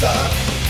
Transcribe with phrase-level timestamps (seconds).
[0.00, 0.60] threesome.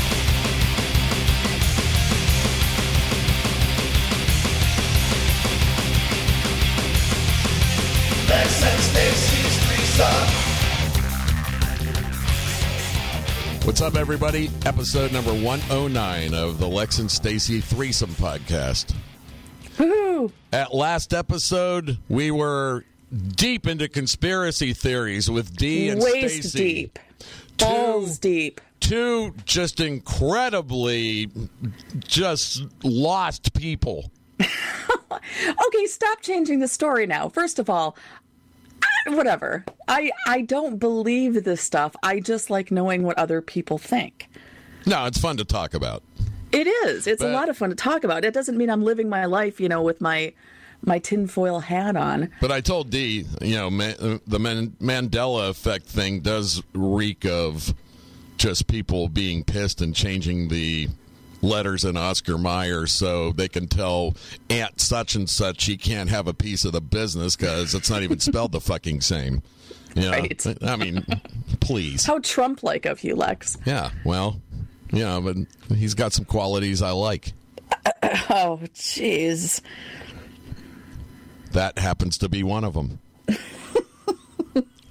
[8.28, 10.28] Lex and Stacey's threesome.
[13.66, 14.50] What's up, everybody?
[14.66, 18.94] Episode number 109 of the Lex and Stacey Threesome Podcast.
[19.76, 20.32] Woohoo!
[20.52, 22.84] At last episode, we were
[23.36, 26.58] deep into conspiracy theories with D and Waist Stacy.
[26.58, 26.98] deep,
[27.60, 28.60] balls deep.
[28.80, 31.28] Two just incredibly
[31.98, 34.10] just lost people.
[35.66, 37.28] Okay, stop changing the story now.
[37.28, 37.96] First of all,
[39.06, 39.64] I, whatever.
[39.88, 41.94] I I don't believe this stuff.
[42.02, 44.28] I just like knowing what other people think.
[44.86, 46.02] No, it's fun to talk about.
[46.52, 47.06] It is.
[47.06, 48.24] It's But- a lot of fun to talk about.
[48.24, 50.32] It doesn't mean I'm living my life, you know, with my
[50.84, 52.30] my tinfoil hat on.
[52.40, 57.74] But I told D, you know, man, the Man- Mandela effect thing does reek of
[58.36, 60.88] just people being pissed and changing the
[61.42, 64.14] letters in Oscar Mayer so they can tell
[64.48, 68.02] Aunt such and such she can't have a piece of the business because it's not
[68.02, 69.42] even spelled the fucking same.
[69.94, 70.10] You know?
[70.10, 70.46] Right.
[70.62, 71.04] I mean,
[71.60, 72.04] please.
[72.06, 73.58] How Trump like of you, Lex.
[73.66, 74.40] Yeah, well,
[74.92, 75.36] yeah, but
[75.74, 77.32] he's got some qualities I like.
[78.02, 79.60] Oh, jeez.
[81.52, 83.00] That happens to be one of them.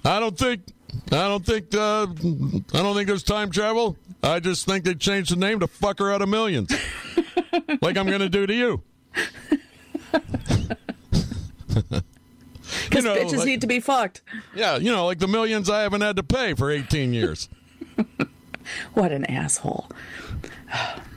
[0.04, 0.62] I don't think.
[1.06, 1.74] I don't think.
[1.74, 3.96] Uh, I don't think there's time travel.
[4.22, 6.70] I just think they changed the name to "fucker out of millions,
[7.80, 8.82] like I'm going to do to you.
[10.12, 10.44] Because
[13.04, 14.22] know, bitches like- need to be fucked.
[14.54, 17.48] Yeah, you know, like the millions I haven't had to pay for 18 years.
[18.94, 19.90] What an asshole.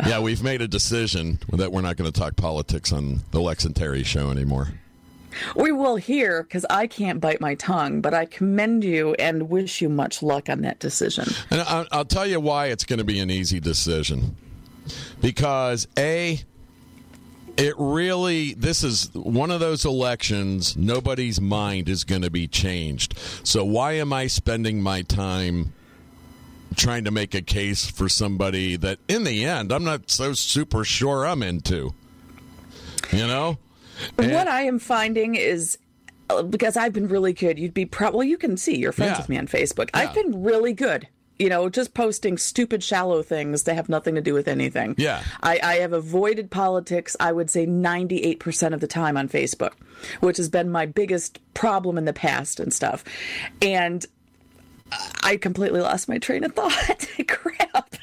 [0.06, 3.64] yeah, we've made a decision that we're not going to talk politics on the Lex
[3.64, 4.68] and Terry show anymore.
[5.56, 9.80] We will hear because I can't bite my tongue, but I commend you and wish
[9.80, 11.26] you much luck on that decision.
[11.50, 14.36] And I'll, I'll tell you why it's going to be an easy decision.
[15.20, 16.40] Because, A,
[17.56, 23.18] it really, this is one of those elections, nobody's mind is going to be changed.
[23.44, 25.72] So, why am I spending my time
[26.76, 30.84] trying to make a case for somebody that, in the end, I'm not so super
[30.84, 31.94] sure I'm into?
[33.12, 33.58] You know?
[34.18, 35.78] And- what I am finding is
[36.30, 37.58] uh, because I've been really good.
[37.58, 38.14] You'd be proud.
[38.14, 39.18] Well, you can see you're friends Yeah.
[39.18, 39.90] with me on Facebook.
[39.94, 40.00] Yeah.
[40.00, 41.06] I've been really good.
[41.38, 44.94] You know, just posting stupid, shallow things that have nothing to do with anything.
[44.96, 45.22] Yeah.
[45.42, 47.16] I, I have avoided politics.
[47.18, 49.72] I would say 98% of the time on Facebook,
[50.20, 53.02] which has been my biggest problem in the past and stuff.
[53.60, 54.06] And
[55.22, 57.08] I completely lost my train of thought.
[57.28, 57.96] Crap.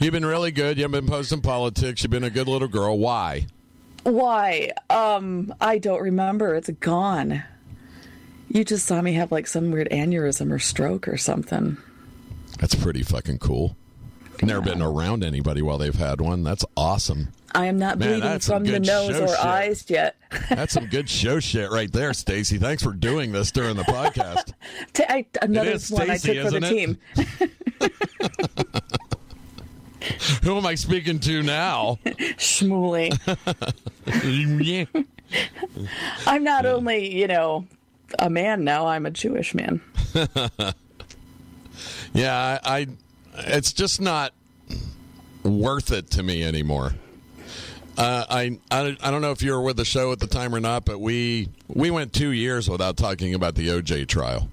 [0.00, 0.76] You've been really good.
[0.76, 2.02] You haven't been posting politics.
[2.02, 2.98] You've been a good little girl.
[2.98, 3.46] Why?
[4.04, 4.72] Why?
[4.90, 6.54] Um, I don't remember.
[6.54, 7.42] It's gone.
[8.48, 11.76] You just saw me have like some weird aneurysm or stroke or something.
[12.58, 13.76] That's pretty fucking cool.
[14.42, 16.42] Never been around anybody while they've had one.
[16.44, 17.28] That's awesome.
[17.54, 19.44] I am not Man, bleeding from the nose or shit.
[19.44, 20.16] eyes yet.
[20.48, 22.58] That's some good show shit right there, Stacey.
[22.58, 24.52] Thanks for doing this during the podcast.
[24.92, 26.70] T- I- another is one I Stacey, took for the it?
[26.70, 26.98] team.
[30.42, 31.98] Who am I speaking to now?
[32.04, 33.10] Shmooly.
[36.26, 37.66] I'm not only, you know,
[38.18, 39.80] a man now, I'm a Jewish man.
[42.12, 42.86] Yeah, I, I
[43.38, 44.32] it's just not
[45.42, 46.92] worth it to me anymore.
[47.96, 50.54] Uh, I, I I don't know if you were with the show at the time
[50.54, 54.48] or not, but we we went two years without talking about the OJ trial.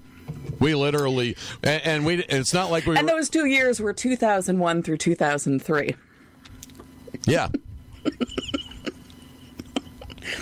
[0.60, 2.22] We literally, and, and we.
[2.24, 2.96] It's not like we.
[2.96, 5.96] And were, those two years were 2001 through 2003.
[7.26, 7.48] yeah,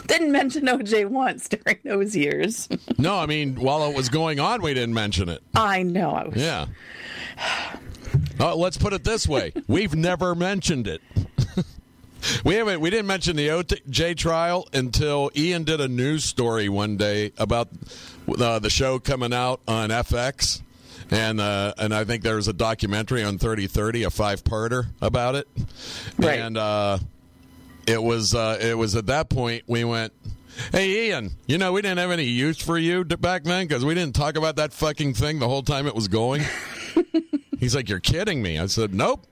[0.06, 2.68] Didn't mention OJ once during those years.
[2.98, 5.42] no, I mean, while it was going on, we didn't mention it.
[5.54, 6.10] I know.
[6.10, 6.66] I was, Yeah.
[8.38, 11.00] Oh, let's put it this way: we've never mentioned it.
[12.44, 12.80] We haven't.
[12.80, 17.68] We didn't mention the OJ trial until Ian did a news story one day about
[18.38, 20.62] uh, the show coming out on FX,
[21.10, 24.86] and uh, and I think there was a documentary on thirty thirty, a five parter
[25.00, 25.48] about it,
[26.18, 26.38] Right.
[26.40, 26.98] and uh,
[27.86, 30.12] it was uh, it was at that point we went.
[30.72, 33.94] Hey Ian, you know we didn't have any use for you back then because we
[33.94, 36.42] didn't talk about that fucking thing the whole time it was going.
[37.58, 39.26] He's like, "You're kidding me." I said, "Nope."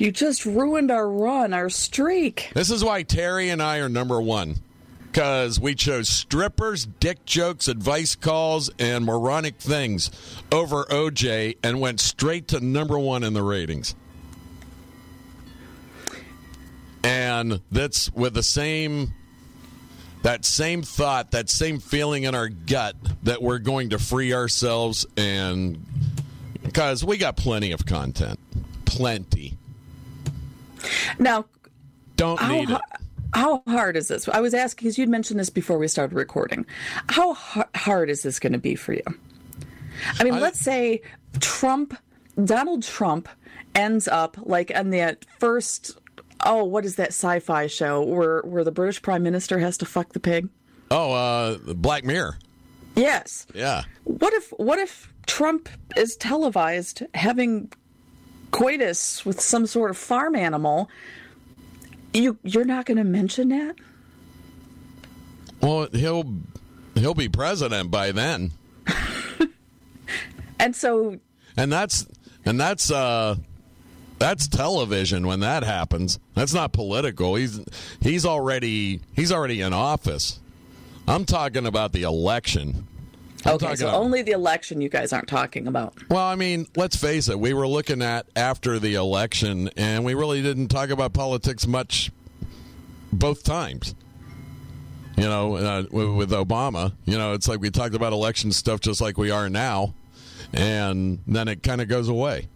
[0.00, 2.50] You just ruined our run, our streak.
[2.54, 4.56] This is why Terry and I are number one.
[5.02, 10.10] Because we chose strippers, dick jokes, advice calls, and moronic things
[10.50, 13.94] over OJ and went straight to number one in the ratings.
[17.04, 19.12] And that's with the same
[20.22, 25.04] that same thought, that same feeling in our gut that we're going to free ourselves
[25.18, 25.84] and
[26.62, 28.38] because we got plenty of content,
[28.86, 29.58] plenty.
[31.18, 31.44] Now,
[32.16, 32.80] Don't how, need it.
[33.34, 34.28] how hard is this?
[34.28, 36.66] I was asking because you'd mentioned this before we started recording.
[37.08, 39.02] How har- hard is this going to be for you?
[40.18, 41.02] I mean, I- let's say
[41.40, 41.96] Trump,
[42.44, 43.28] Donald Trump,
[43.74, 45.96] ends up like on that first.
[46.44, 50.12] Oh, what is that sci-fi show where where the British Prime Minister has to fuck
[50.14, 50.48] the pig?
[50.90, 52.38] Oh, uh, Black Mirror.
[52.96, 53.46] Yes.
[53.54, 53.84] Yeah.
[54.04, 57.70] What if what if Trump is televised having
[58.50, 60.90] coitus with some sort of farm animal?
[62.12, 63.76] You you're not going to mention that?
[65.60, 66.34] Well, he'll
[66.94, 68.52] he'll be president by then,
[70.60, 71.18] And so
[71.56, 72.06] and that's
[72.44, 73.36] and that's uh
[74.18, 76.18] that's television when that happens.
[76.34, 77.34] That's not political.
[77.34, 77.60] He's
[78.00, 80.38] he's already he's already in office.
[81.08, 82.86] I'm talking about the election.
[83.44, 85.94] I'm okay, so about- only the election you guys aren't talking about.
[86.10, 87.38] Well, I mean, let's face it.
[87.38, 92.10] We were looking at after the election, and we really didn't talk about politics much
[93.12, 93.94] both times.
[95.16, 98.80] You know, uh, with, with Obama, you know, it's like we talked about election stuff
[98.80, 99.94] just like we are now,
[100.52, 102.48] and then it kind of goes away.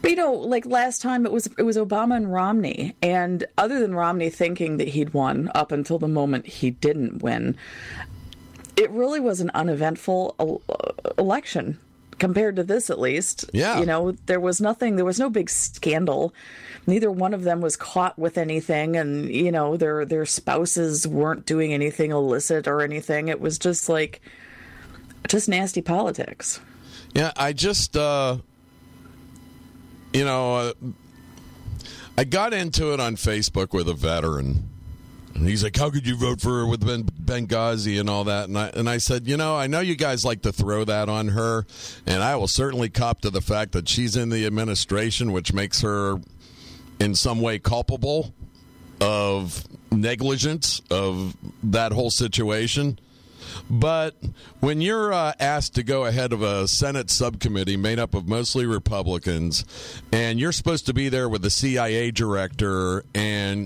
[0.00, 3.80] But you know, like last time it was it was Obama and Romney, and other
[3.80, 7.56] than Romney thinking that he'd won up until the moment he didn't win,
[8.76, 10.62] it really was an uneventful
[11.18, 11.78] election
[12.18, 13.50] compared to this, at least.
[13.52, 13.80] Yeah.
[13.80, 16.32] you know, there was nothing, there was no big scandal.
[16.86, 21.46] Neither one of them was caught with anything, and you know, their their spouses weren't
[21.46, 23.28] doing anything illicit or anything.
[23.28, 24.20] It was just like
[25.28, 26.60] just nasty politics.
[27.14, 28.38] Yeah, I just, uh,
[30.12, 30.72] you know, uh,
[32.16, 34.68] I got into it on Facebook with a veteran.
[35.34, 38.48] And he's like, "How could you vote for her with ben- Benghazi and all that?"
[38.48, 41.08] And I and I said, "You know, I know you guys like to throw that
[41.08, 41.66] on her,
[42.06, 45.80] and I will certainly cop to the fact that she's in the administration, which makes
[45.80, 46.20] her
[47.00, 48.34] in some way culpable
[49.00, 52.98] of negligence of that whole situation."
[53.68, 54.14] But
[54.60, 58.66] when you're uh, asked to go ahead of a Senate subcommittee made up of mostly
[58.66, 59.64] Republicans,
[60.12, 63.61] and you're supposed to be there with the CIA director and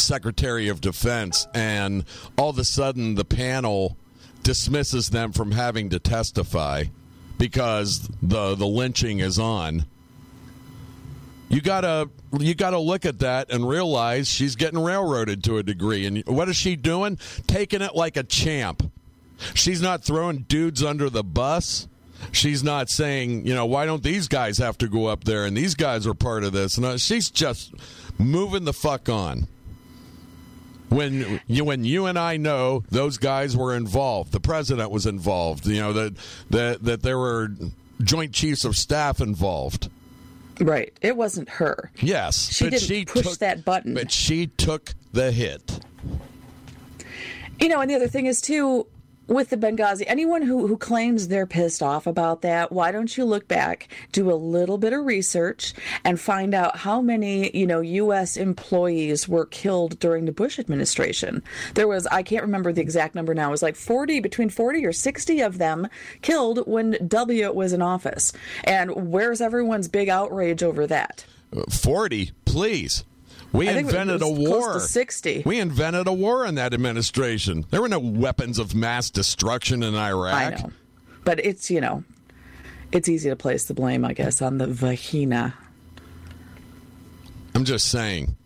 [0.00, 2.04] Secretary of Defense, and
[2.36, 3.96] all of a sudden the panel
[4.42, 6.84] dismisses them from having to testify
[7.38, 9.86] because the the lynching is on.
[11.48, 12.08] You gotta
[12.38, 16.06] you gotta look at that and realize she's getting railroaded to a degree.
[16.06, 17.18] And what is she doing?
[17.46, 18.90] Taking it like a champ.
[19.54, 21.88] She's not throwing dudes under the bus.
[22.32, 25.56] She's not saying, you know, why don't these guys have to go up there and
[25.56, 26.78] these guys are part of this?
[26.78, 27.74] No, she's just
[28.18, 29.48] moving the fuck on.
[30.90, 35.66] When you when you and I know those guys were involved, the president was involved.
[35.66, 36.14] You know that
[36.50, 37.48] that that there were
[38.02, 39.88] joint chiefs of staff involved.
[40.60, 40.92] Right.
[41.00, 41.90] It wasn't her.
[42.00, 43.94] Yes, She but didn't she push took, that button.
[43.94, 45.80] But she took the hit.
[47.58, 48.86] You know, and the other thing is too
[49.30, 53.24] with the Benghazi, anyone who, who claims they're pissed off about that, why don't you
[53.24, 55.72] look back, do a little bit of research,
[56.04, 58.36] and find out how many, you know, U.S.
[58.36, 61.42] employees were killed during the Bush administration?
[61.74, 64.84] There was, I can't remember the exact number now, it was like 40, between 40
[64.84, 65.88] or 60 of them
[66.22, 68.32] killed when W was in office.
[68.64, 71.24] And where's everyone's big outrage over that?
[71.56, 73.04] Uh, forty, please.
[73.52, 74.78] We I invented a war.
[74.78, 75.42] 60.
[75.44, 77.64] We invented a war in that administration.
[77.70, 80.34] There were no weapons of mass destruction in Iraq.
[80.34, 80.72] I know.
[81.24, 82.04] But it's, you know,
[82.92, 85.54] it's easy to place the blame, I guess, on the vagina.
[87.54, 88.36] I'm just saying.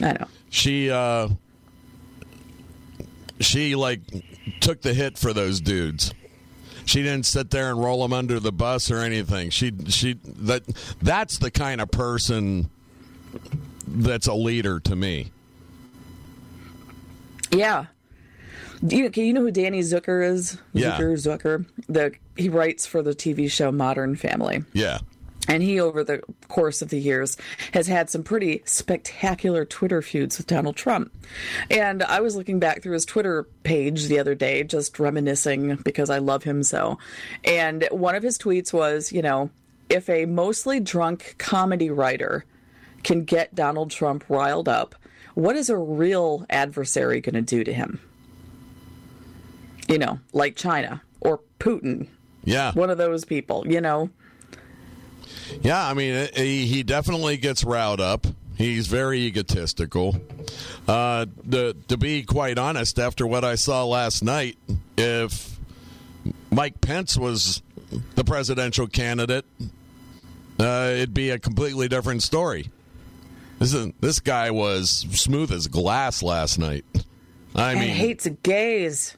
[0.00, 0.26] I know.
[0.50, 1.28] She uh
[3.40, 4.00] she like
[4.60, 6.12] took the hit for those dudes.
[6.84, 9.50] She didn't sit there and roll them under the bus or anything.
[9.50, 10.62] She she that
[11.00, 12.70] that's the kind of person
[13.86, 15.30] that's a leader to me.
[17.50, 17.86] Yeah.
[18.84, 20.58] Do you, you know who Danny Zucker is?
[20.72, 20.98] Yeah.
[20.98, 21.66] Zucker, Zucker.
[21.88, 24.64] The he writes for the TV show Modern Family.
[24.72, 24.98] Yeah.
[25.48, 27.36] And he, over the course of the years,
[27.74, 31.12] has had some pretty spectacular Twitter feuds with Donald Trump.
[31.68, 36.10] And I was looking back through his Twitter page the other day, just reminiscing because
[36.10, 36.98] I love him so.
[37.44, 39.50] And one of his tweets was, you know,
[39.88, 42.44] if a mostly drunk comedy writer
[43.02, 44.94] can get Donald Trump riled up,
[45.34, 48.00] what is a real adversary going to do to him?
[49.88, 52.08] You know, like China or Putin,
[52.44, 52.72] Yeah.
[52.72, 54.10] one of those people, you know?
[55.62, 58.26] Yeah, I mean, he, definitely gets riled up.
[58.56, 60.20] He's very egotistical.
[60.86, 64.58] Uh, to, to be quite honest, after what I saw last night,
[64.96, 65.58] if
[66.50, 67.62] Mike Pence was
[68.14, 69.44] the presidential candidate,
[70.60, 72.70] uh, it'd be a completely different story.
[73.62, 76.84] This is, this guy was smooth as glass last night.
[77.54, 79.16] I and mean, hates gays.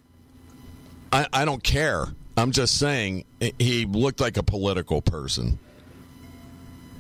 [1.11, 2.09] I, I don't care.
[2.37, 3.25] I'm just saying
[3.59, 5.59] he looked like a political person.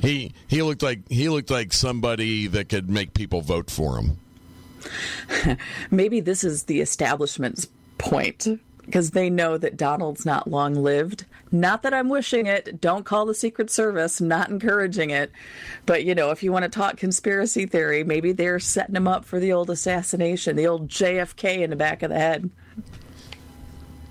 [0.00, 5.58] He he looked like he looked like somebody that could make people vote for him.
[5.90, 8.48] Maybe this is the establishment's point
[8.84, 11.24] because they know that Donald's not long lived.
[11.50, 12.80] Not that I'm wishing it.
[12.80, 14.20] Don't call the Secret Service.
[14.20, 15.30] Not encouraging it.
[15.86, 19.24] But, you know, if you want to talk conspiracy theory, maybe they're setting him up
[19.24, 22.50] for the old assassination, the old JFK in the back of the head.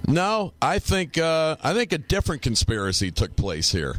[0.07, 3.95] No, I think uh, I think a different conspiracy took place here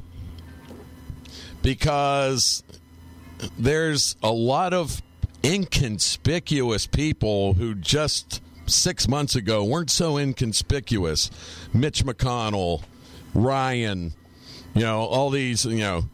[1.63, 2.63] because
[3.59, 5.01] there's a lot of
[5.43, 11.31] inconspicuous people who just six months ago weren't so inconspicuous.
[11.73, 12.83] Mitch McConnell,
[13.35, 14.13] Ryan,
[14.75, 16.05] you know, all these, you know,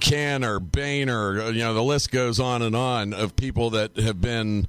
[0.00, 4.20] Cantor, Boehner, uh, you know, the list goes on and on of people that have
[4.20, 4.68] been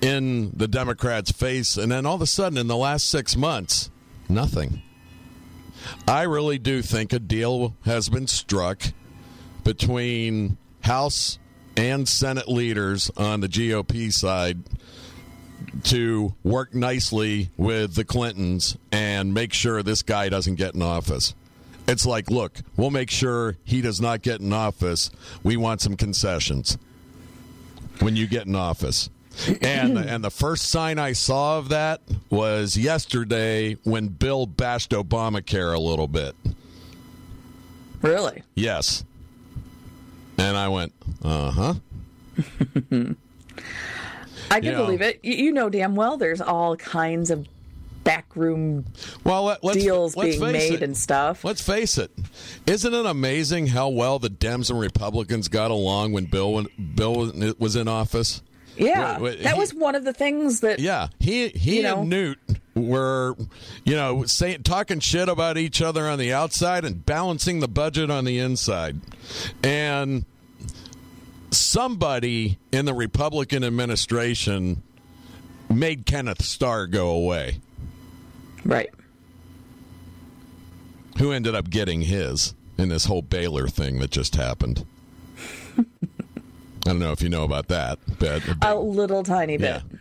[0.00, 1.76] in the Democrats' face.
[1.76, 3.90] And then all of a sudden, in the last six months,
[4.28, 4.82] nothing.
[6.06, 8.82] I really do think a deal has been struck
[9.64, 11.38] between House
[11.76, 14.62] and Senate leaders on the GOP side
[15.84, 21.34] to work nicely with the Clintons and make sure this guy doesn't get in office.
[21.88, 25.10] It's like, look, we'll make sure he does not get in office.
[25.42, 26.78] We want some concessions
[28.00, 29.10] when you get in office.
[29.60, 32.00] and and the first sign I saw of that
[32.30, 36.34] was yesterday when Bill bashed Obamacare a little bit.
[38.02, 38.42] Really?
[38.54, 39.04] Yes.
[40.38, 41.74] And I went, uh huh.
[44.50, 44.84] I can know.
[44.84, 45.20] believe it.
[45.22, 47.46] You, know damn well there's all kinds of
[48.04, 48.86] backroom
[49.24, 50.82] Well, let, let's, deals let's being made it.
[50.82, 51.44] and stuff.
[51.44, 52.10] Let's face it.
[52.66, 57.76] Isn't it amazing how well the Dems and Republicans got along when Bill Bill was
[57.76, 58.42] in office?
[58.76, 60.78] Yeah, Wait, wait, that he- was one of the things that.
[60.78, 62.00] Yeah, he he You know.
[62.00, 62.38] and Newt
[62.74, 63.36] were,
[63.84, 68.10] you know, saying talking shit about each other on the outside and balancing the budget
[68.10, 69.00] on the inside,
[69.62, 70.24] and
[71.50, 74.82] somebody in the Republican administration
[75.68, 77.60] made Kenneth Starr go away,
[78.64, 78.90] Right.
[81.18, 84.84] who ended up getting his in this whole Baylor thing that just happened.
[85.78, 85.84] I
[86.84, 89.82] don't know if you know about that, but A little tiny bit.
[89.90, 89.98] Yeah,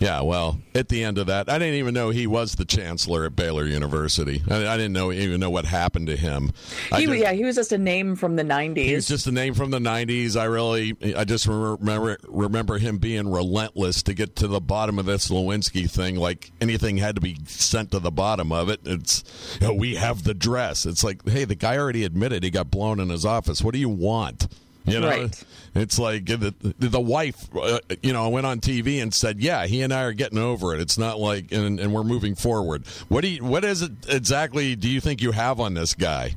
[0.00, 3.34] well, at the end of that, I didn't even know he was the chancellor at
[3.36, 4.42] Baylor University.
[4.50, 6.52] I, I didn't know even know what happened to him.
[6.94, 8.84] He, just- yeah, he was just a name from the 90s.
[8.84, 10.36] he was just a name from the '90s.
[10.38, 15.06] I really, I just remember remember him being relentless to get to the bottom of
[15.06, 16.16] this Lewinsky thing.
[16.16, 18.80] Like anything had to be sent to the bottom of it.
[18.84, 19.24] It's,
[19.60, 20.84] you know, we have the dress.
[20.86, 23.62] It's like, hey, the guy already admitted he got blown in his office.
[23.62, 24.48] What do you want?
[24.86, 25.44] You know, Right.
[25.74, 29.80] it's like the the wife, uh, you know, went on TV and said, "Yeah, he
[29.80, 30.80] and I are getting over it.
[30.82, 34.76] It's not like, and, and we're moving forward." What do you, what is it exactly?
[34.76, 36.36] Do you think you have on this guy?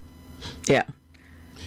[0.67, 0.83] yeah.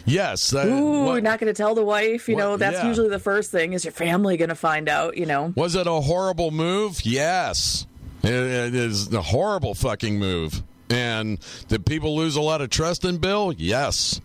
[0.06, 0.54] Yes.
[0.54, 2.28] Ooh, what- not going to tell the wife.
[2.28, 2.88] You What- know, that's yeah.
[2.88, 3.75] usually the first thing.
[3.75, 5.18] Is your family going to find out?
[5.18, 5.52] You know.
[5.56, 7.04] Was it a horrible move?
[7.04, 7.87] Yes.
[8.22, 10.62] It, it is a horrible fucking move.
[10.90, 13.54] And did people lose a lot of trust in Bill?
[13.56, 14.20] Yes.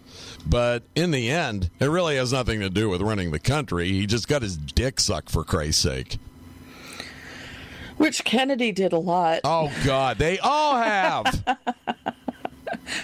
[0.46, 3.90] But in the end, it really has nothing to do with running the country.
[3.90, 6.18] He just got his dick sucked for Christ's sake.
[7.98, 9.42] Which Kennedy did a lot.
[9.44, 11.26] Oh God, they all have.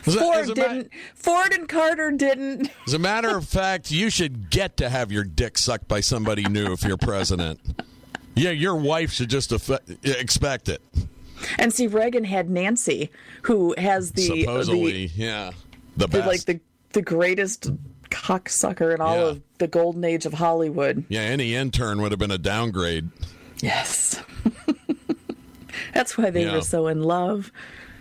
[0.02, 0.92] Ford a didn't.
[1.16, 2.70] Ford and Carter didn't.
[2.88, 6.44] As a matter of fact, you should get to have your dick sucked by somebody
[6.44, 7.60] new if you're president.
[8.36, 9.52] Yeah, your wife should just
[10.04, 10.82] expect it.
[11.58, 13.10] And see, Reagan had Nancy,
[13.44, 15.52] who has the Supposedly, yeah,
[15.98, 16.28] the the, the best.
[16.28, 16.60] like the
[16.94, 17.70] the greatest
[18.10, 19.24] cocksucker in all Yeah.
[19.24, 21.06] of the golden age of Hollywood.
[21.10, 23.10] Yeah, any intern would have been a downgrade.
[23.62, 24.22] Yes.
[25.94, 26.56] That's why they Yeah.
[26.56, 27.52] were so in love.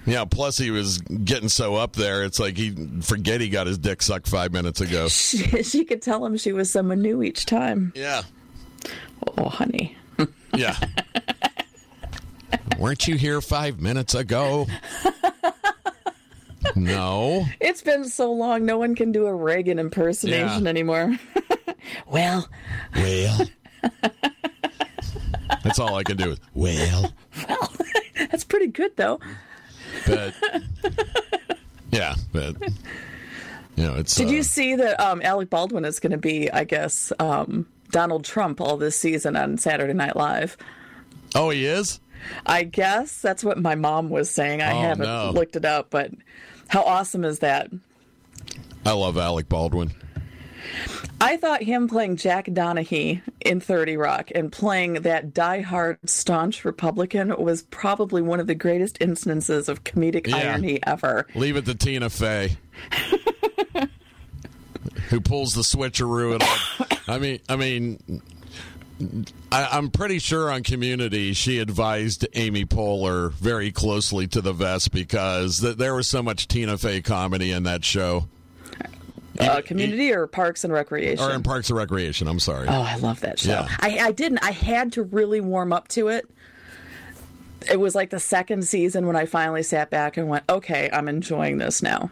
[0.07, 3.79] Yeah, plus he was getting so up there, it's like he forget he got his
[3.79, 5.09] dick sucked five minutes ago.
[5.09, 7.93] She, she could tell him she was someone new each time.
[7.95, 8.23] Yeah,
[9.39, 9.97] Oh, honey.
[10.57, 10.77] yeah.
[12.79, 14.67] Weren't you here five minutes ago?
[16.77, 17.47] No.
[17.61, 20.69] It's been so long, no one can do a Reagan impersonation Yeah.
[20.69, 21.19] anymore.
[22.07, 22.49] well,
[22.95, 23.47] Well.
[25.63, 26.31] That's all I can do.
[26.33, 27.13] Is, well,
[28.31, 29.21] that's pretty good, though.
[30.07, 30.35] but
[31.91, 32.57] yeah, but
[33.77, 34.15] you know, it's.
[34.15, 37.67] Did uh, you see that um, Alec Baldwin is going to be, I guess, um,
[37.91, 40.57] Donald Trump all this season on Saturday Night Live?
[41.35, 42.01] Oh, he is.
[42.47, 44.63] I guess that's what my mom was saying.
[44.63, 45.31] I Oh, haven't no.
[45.33, 46.11] looked it up, but
[46.69, 47.69] How awesome is that?
[48.87, 49.93] I love Alec Baldwin.
[51.21, 57.35] I thought him playing Jack Donaghy in 30 Rock and playing that die-hard staunch Republican
[57.39, 60.37] was probably one of the greatest instances of comedic Yeah.
[60.37, 61.27] irony ever.
[61.35, 62.57] Leave it to Tina Fey.
[65.09, 66.87] Who pulls the switcheroo and all.
[67.09, 68.23] I mean I mean
[69.51, 74.93] I, I'm pretty sure on Community she advised Amy Poehler very closely to the vest
[74.93, 78.27] because th- there was so much Tina Fey comedy in that show.
[79.39, 81.25] Uh, community or Parks and Recreation?
[81.25, 82.69] Or in Parks and Recreation, I'm sorry.
[82.69, 83.51] Oh, I love that show.
[83.51, 83.69] Yeah.
[83.79, 84.45] I, I didn't.
[84.45, 86.29] I had to really warm up to it.
[87.71, 91.09] It was like the second season when I finally sat back and went, okay, I'm
[91.09, 92.11] enjoying this now.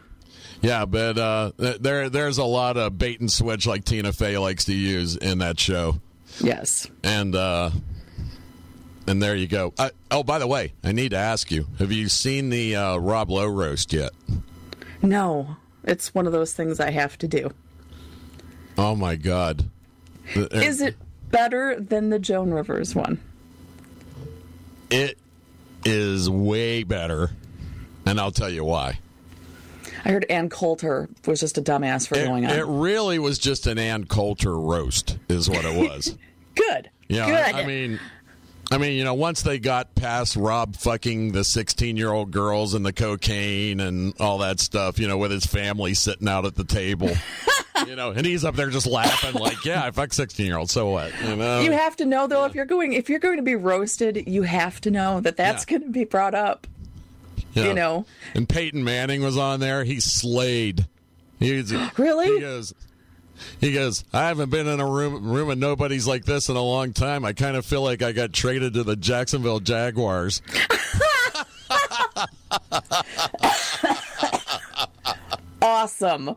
[0.62, 4.64] Yeah, but uh, there there's a lot of bait and switch like Tina Fey likes
[4.64, 6.00] to use in that show.
[6.40, 6.86] Yes.
[7.02, 7.70] And uh,
[9.06, 9.72] and there you go.
[9.78, 12.96] I, oh, by the way, I need to ask you: Have you seen the uh,
[12.98, 14.10] Rob Lowe roast yet?
[15.02, 17.50] No, it's one of those things I have to do.
[18.76, 19.68] Oh my God!
[20.34, 20.96] Is it
[21.30, 23.20] better than the Joan Rivers one?
[24.90, 25.18] It
[25.84, 27.30] is way better,
[28.06, 28.98] and I'll tell you why.
[30.04, 32.52] I heard Ann Coulter was just a dumbass for It, going on.
[32.52, 36.16] it really was just an Ann Coulter roast, is what it was.
[36.58, 36.90] Good.
[37.08, 37.54] Yeah, Good.
[37.54, 37.98] I mean,
[38.70, 42.92] I mean, you know, once they got past Rob fucking the sixteen-year-old girls and the
[42.92, 47.10] cocaine and all that stuff, you know, with his family sitting out at the table,
[47.86, 51.12] you know, and he's up there just laughing like, "Yeah, I fucked sixteen-year-olds, so what?"
[51.26, 53.54] You know, you have to know though if you're going if you're going to be
[53.56, 55.78] roasted, you have to know that that's Yeah.
[55.78, 56.66] going to be brought up.
[57.54, 58.04] you know.
[58.34, 59.82] And Peyton Manning was on there.
[59.84, 60.86] He slayed.
[61.40, 62.34] He's Really?
[62.34, 62.74] He goes.
[63.60, 64.04] He goes.
[64.12, 67.24] I haven't been in a room room with nobody's like this in a long time.
[67.24, 70.42] I kind of feel like I got traded to the Jacksonville Jaguars.
[75.60, 76.36] Awesome.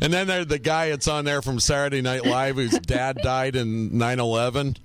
[0.00, 3.56] And then there's the guy that's on there from Saturday Night Live whose dad died
[3.56, 4.76] in 9/11.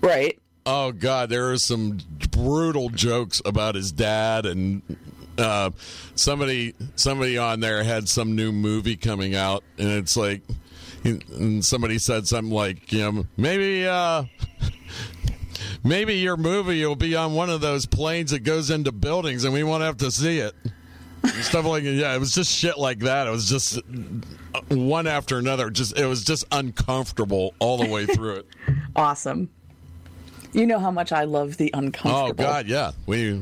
[0.00, 0.38] Right.
[0.66, 1.98] Oh God, there are some
[2.30, 4.82] brutal jokes about his dad, and
[5.38, 5.70] uh,
[6.14, 10.42] somebody somebody on there had some new movie coming out, and it's like,
[11.04, 13.86] and somebody said something like, you know, maybe.
[13.86, 14.24] Uh,
[15.82, 19.54] Maybe your movie will be on one of those planes that goes into buildings, and
[19.54, 20.54] we won't have to see it.
[21.42, 23.26] Stuff like yeah, it was just shit like that.
[23.26, 25.70] It was just uh, one after another.
[25.70, 28.46] Just it was just uncomfortable all the way through it.
[28.96, 29.48] Awesome.
[30.52, 32.30] You know how much I love the uncomfortable.
[32.30, 32.32] Oh.
[32.32, 32.92] God, yeah.
[33.06, 33.34] We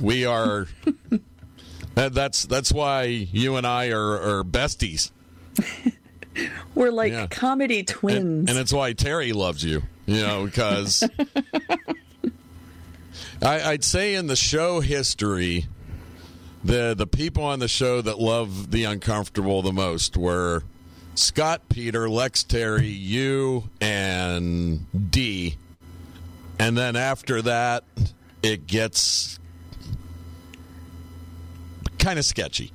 [0.00, 0.66] we are.
[1.94, 5.10] that- that's that's why you and I are, are besties,
[6.74, 7.26] We're like Yeah.
[7.28, 8.18] comedy twins.
[8.20, 9.82] and, and it's why Terry loves you.
[10.06, 11.04] You know, because
[13.42, 15.66] I, I'd say in the show history,
[16.64, 20.62] the the people on the show that love the uncomfortable the most were
[21.14, 25.56] Scott Peter, Lex Terry, you, and D.
[26.58, 27.84] And then after that,
[28.42, 29.38] it gets
[31.98, 32.72] kind of sketchy.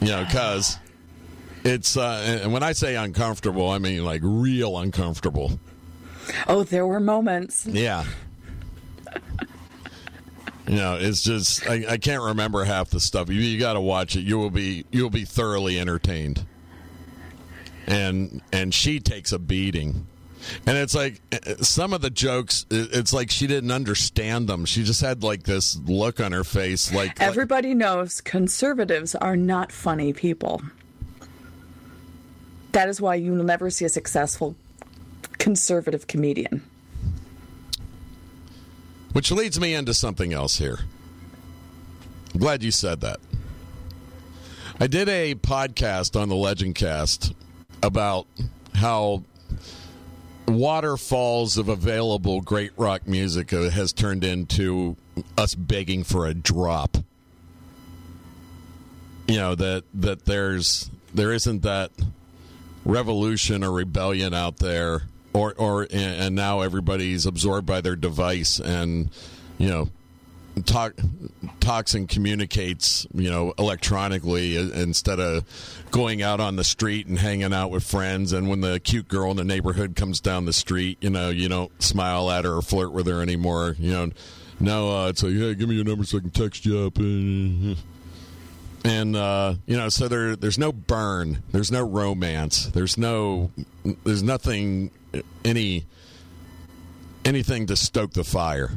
[0.00, 0.78] you know, because
[1.64, 5.58] it's, uh, and when I say uncomfortable, I mean like real uncomfortable.
[6.46, 7.66] oh, there were moments.
[7.66, 8.04] Yeah.
[10.66, 13.28] You know, it's just I, I can't remember half the stuff.
[13.28, 14.22] You, you got to watch it.
[14.22, 16.46] You will be you will be thoroughly entertained.
[17.86, 20.06] And and she takes a beating,
[20.66, 22.64] and it's like uh, some of the jokes.
[22.70, 24.64] It's like she didn't understand them.
[24.64, 29.70] She just had like this look on her face, like Everybody knows conservatives are not
[29.70, 30.62] funny people.
[32.72, 34.56] That is why you will never see a successful
[35.38, 36.62] conservative comedian.
[39.12, 40.80] Which leads me into something else here.
[42.32, 43.20] I'm glad you said that.
[44.80, 47.32] I did a podcast on the Legend Cast
[47.84, 48.26] about
[48.74, 49.22] how
[50.48, 54.96] waterfalls of available great rock music uh, has turned into
[55.36, 56.96] us begging for a drop.
[59.28, 61.90] You know that that there's there isn't that
[62.84, 69.10] revolution or rebellion out there or or and now everybody's absorbed by their device and
[69.58, 69.88] you know
[70.62, 70.94] talk
[71.60, 75.44] talks and communicates you know electronically uh, instead of
[75.90, 78.32] going out on the street and hanging out with friends.
[78.32, 81.48] And when the cute girl in the neighborhood comes down the street you know you
[81.48, 84.10] don't smile at her or flirt with her anymore you know.
[84.60, 86.98] Now uh, it's like hey give me your number so i can text you up.
[88.86, 93.50] And uh, you know, so there, there's no burn, there's no romance, there's no,
[94.04, 94.90] there's nothing,
[95.42, 95.86] any
[97.24, 98.72] anything to stoke the fire.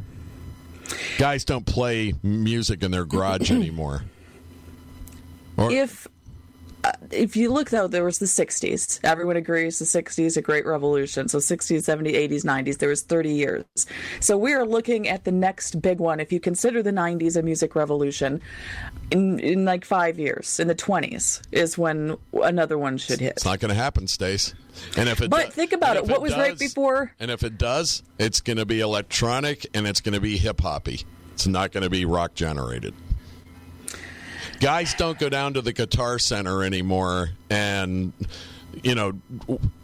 [1.17, 4.04] Guys don't play music in their garage anymore.
[5.58, 6.08] Or, if
[6.84, 10.65] uh, if you look though there was the 60s everyone agrees the 60s a great
[10.65, 11.28] revolution.
[11.28, 13.65] So 60s 70s 80s 90s there was 30 years.
[14.19, 16.19] So we are looking at the next big one.
[16.19, 18.39] If you consider the 90s a music revolution
[19.10, 23.32] in, in like five years in the 20s is when another one should hit.
[23.32, 24.54] it's not going to happen, Stace.
[24.95, 26.05] And if it But do- think about it.
[26.05, 30.01] What was right before- And if it does, it's going to be electronic and it's
[30.01, 31.01] going to be hip hoppy.
[31.33, 32.93] It's not going to be rock generated.
[34.59, 38.11] Guys don't go down to the Guitar Center anymore and
[38.83, 39.13] you know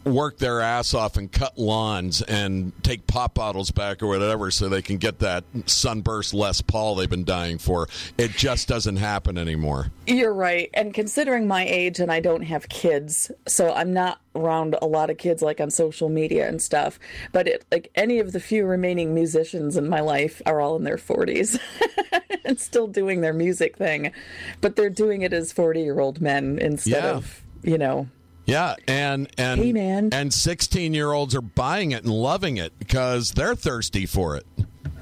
[0.04, 4.68] work their ass off and cut lawns and take pop bottles back or whatever so
[4.68, 7.88] they can get that sunburst Les Paul they've been dying for.
[8.18, 9.86] It just doesn't happen anymore.
[10.06, 10.68] You're right.
[10.74, 15.10] And considering my age and I don't have kids, so I'm not around a lot
[15.10, 16.98] of kids like on social media and stuff,
[17.32, 20.84] but it, like any of the few remaining musicians in my life are all in
[20.84, 21.58] their 40s
[22.44, 24.12] and still doing their music thing,
[24.60, 27.10] but they're doing it as 40-year-old men instead Yeah.
[27.16, 28.08] of, you know,
[28.46, 29.72] Yeah, and and Hey,
[30.12, 34.46] and sixteen year olds are buying it and loving it because they're thirsty for it.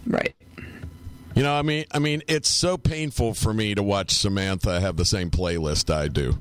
[0.07, 0.35] right.
[1.35, 4.97] You know, I mean, I mean, it's so painful for me to watch Samantha have
[4.97, 6.39] the same playlist I do.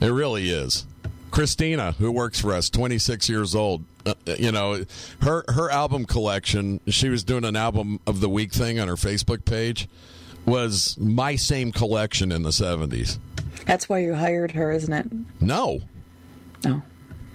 [0.00, 0.86] It really is.
[1.32, 4.84] Christina, who works for us, 26 years old, uh, you know,
[5.22, 8.94] her her album collection, she was doing an album of the week thing on her
[8.94, 9.88] Facebook page
[10.46, 13.18] was my same collection in the 70s.
[13.66, 15.06] That's why you hired her, isn't it?
[15.40, 15.80] No.
[16.64, 16.82] No.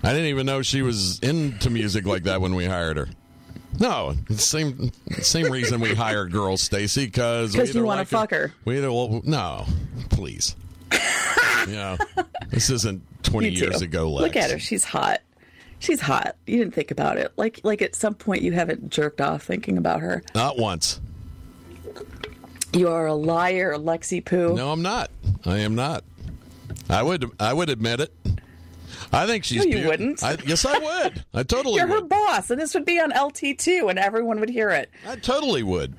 [0.04, 3.08] I didn't even know she was into music like that when we hired her.
[3.80, 8.54] No, same same reason we hire girls, Stacey, because 'Cause you wanna fuck her.
[8.64, 9.66] We either well, no,
[10.10, 10.56] please.
[11.68, 11.98] you know,
[12.52, 13.86] this isn't twenty You years too.
[13.86, 14.10] ago.
[14.12, 14.22] Lex.
[14.22, 14.60] Look at her.
[14.60, 15.20] She's hot.
[15.80, 16.38] She's hot.
[16.48, 17.34] You didn't think about it.
[17.36, 20.24] Like like at some point you haven't jerked off thinking about her.
[20.34, 21.02] Not once.
[22.76, 24.54] You are a liar, Lexi Poo.
[24.54, 25.10] No, I'm not.
[25.46, 26.04] I am not.
[26.90, 27.32] I would.
[27.40, 28.14] I would admit it.
[29.14, 29.66] I think she's.
[29.66, 30.22] No, you wouldn't.
[30.22, 31.24] I, yes, I would.
[31.34, 34.50] I totally You're her boss, and this would be on LT too, and everyone would
[34.50, 34.92] hear it.
[35.08, 35.96] I totally would.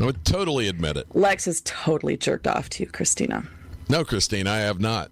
[0.00, 1.06] I would totally admit it.
[1.16, 3.44] Lex has totally jerked off to you, Christina.
[3.88, 5.10] No, Christine, I have not.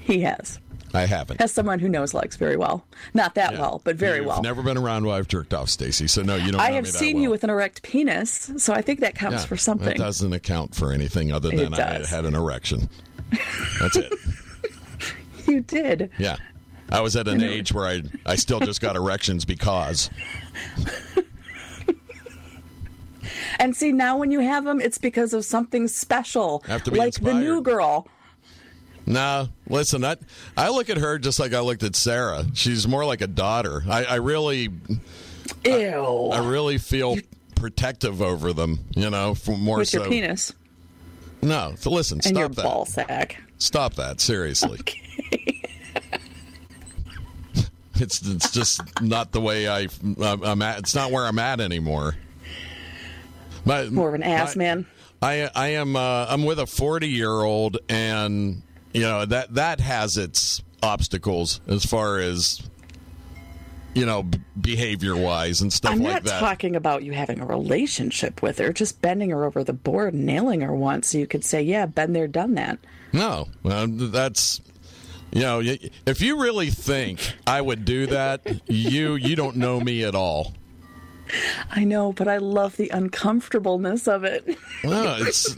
[0.00, 0.58] He has.
[0.94, 1.40] I haven't.
[1.40, 2.84] As someone who knows Lex very well.
[3.14, 3.60] Not that Yeah.
[3.60, 4.42] well, but very You've well.
[4.42, 6.06] Never been around while I've jerked off, Stacey.
[6.08, 6.60] So no, you don't.
[6.60, 7.24] I have seen well.
[7.24, 9.86] you with an erect penis, so I think that counts Yeah, for something.
[9.88, 12.88] That doesn't account for anything other than I had an erection.
[13.80, 14.12] That's it.
[15.46, 16.10] You did.
[16.18, 16.36] Yeah.
[16.90, 20.10] I was at an age where I I still just got erections because.
[23.58, 26.62] And see, now when you have them, it's because of something special.
[26.66, 28.06] Have to be like the new girl.
[29.08, 30.16] No, listen, I
[30.54, 32.44] I look at her just like I looked at Sarah.
[32.52, 33.82] She's more like a daughter.
[33.88, 34.68] I, I really
[35.64, 36.28] Ew.
[36.30, 37.16] I really feel
[37.56, 38.80] protective over them.
[38.94, 40.00] You know, for more with so.
[40.00, 40.52] your penis
[41.40, 42.62] No, so listen, and your stop that.
[42.64, 43.42] ball sack.
[43.56, 44.78] Stop that, seriously.
[48.00, 49.88] It's it's just not the way I
[50.20, 50.78] I'm at.
[50.78, 52.14] It's not where I'm at anymore.
[53.64, 54.86] My, More of an ass my- man.
[55.20, 59.80] I I am uh, I'm with a 40 year old, and you know that that
[59.80, 62.62] has its obstacles as far as
[63.94, 66.40] you know b- behavior wise and stuff I'm like not that.
[66.40, 70.60] talking about you having a relationship with her, just bending her over the board, nailing
[70.60, 72.78] her once, so you could say, "Yeah, been there, done that."
[73.12, 74.60] No, um, well, that's
[75.32, 75.60] you know,
[76.06, 80.54] if you really think I would do that, you you don't know me at all.
[81.70, 84.46] I know, but I love the uncomfortableness of it.
[84.84, 85.56] No, it's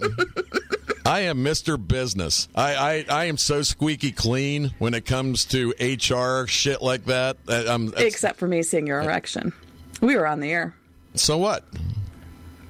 [1.04, 1.76] I am Mr.
[1.85, 2.48] Business.
[2.54, 7.37] I, I I am so squeaky clean when it comes to HR shit like that.
[7.48, 9.52] I'm, Except for me seeing your erection.
[10.00, 10.74] We were on the air.
[11.14, 11.64] so what?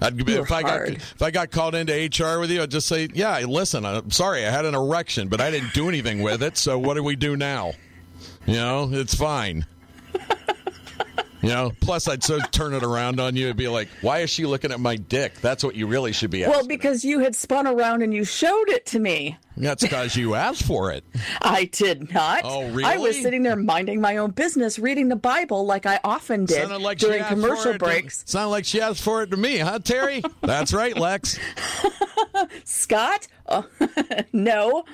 [0.03, 3.09] I'd, if I got if I got called into HR with you, I'd just say,
[3.13, 6.57] "Yeah, listen, I'm sorry, I had an erection, but I didn't do anything with it.
[6.57, 7.73] So what do we do now?
[8.47, 9.67] You know, it's fine."
[11.43, 14.29] You know, plus I'd so turn it around on you and be like, "Why is
[14.29, 16.55] she looking at my dick?" That's what you really should be asking.
[16.59, 19.39] Well, because you had spun around and you showed it to me.
[19.57, 21.03] That's because you asked for it.
[21.43, 22.43] I did not.
[22.45, 22.85] Oh, really?
[22.85, 26.57] I was sitting there minding my own business, reading the Bible like I often did
[26.57, 28.23] Sounded like during commercial it to- breaks.
[28.27, 30.23] sounded like she asked for it to me, huh, Terry?
[30.43, 31.39] That's right, Lex.
[32.65, 33.27] Scott?
[33.49, 33.67] Oh,
[34.35, 34.85] no.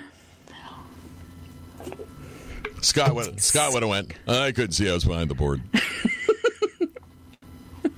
[2.83, 4.13] Scott would Scott would have went.
[4.29, 5.61] I couldn't see I was behind the board.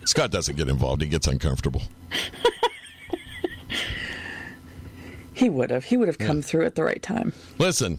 [0.08, 1.02] Scott doesn't get involved.
[1.02, 1.82] He gets uncomfortable.
[5.34, 5.84] he would have.
[5.84, 6.42] He would have come yeah.
[6.42, 7.34] through at the right time.
[7.58, 7.98] Listen,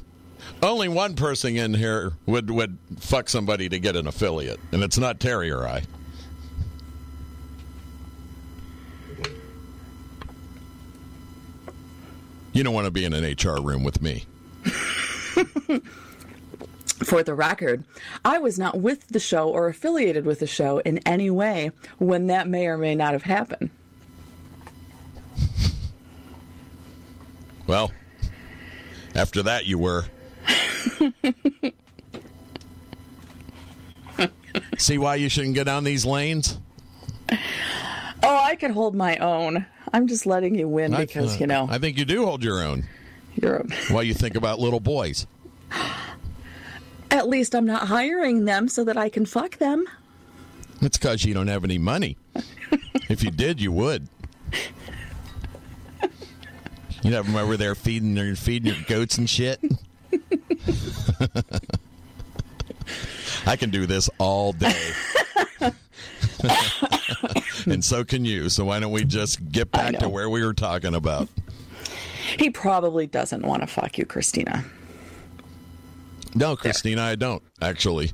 [0.63, 4.97] only one person in here would would fuck somebody to get an affiliate, and it's
[4.97, 5.83] not Terry or I.
[12.53, 14.25] You don't want to be in an HR room with me.
[16.99, 17.83] For the record,
[18.25, 22.27] I was not with the show or affiliated with the show in any way when
[22.27, 23.69] that may or may not have happened.
[27.67, 27.91] Well,
[29.15, 30.05] after that, you were.
[34.77, 36.57] See why you shouldn't get down these lanes?
[37.31, 37.37] Oh,
[38.43, 39.65] I could hold my own.
[39.93, 42.61] I'm just letting you win I- because, you know, I think you do hold your
[42.63, 42.87] own.
[43.35, 45.27] you're a, While you think about little boys.
[47.11, 49.85] At least I'm not hiring them so that I can fuck them.
[50.81, 52.17] It's because you don't have any money.
[53.09, 54.07] if you did, you would.
[57.03, 59.59] You'd have them over there feeding their feeding your goats and shit.
[63.45, 64.91] I can do this all day.
[67.65, 68.49] and so can you.
[68.49, 71.29] So why don't we just get back to where we were talking about?
[72.37, 74.65] He probably doesn't want to fuck you, Christina.
[76.35, 78.11] No, Christina, I don't actually.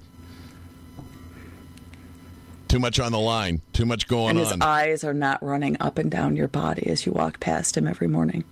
[2.67, 3.61] Too much on the line.
[3.73, 4.61] Too much going And his on.
[4.61, 8.07] eyes are not running up and down your body as you walk past him every
[8.07, 8.43] morning.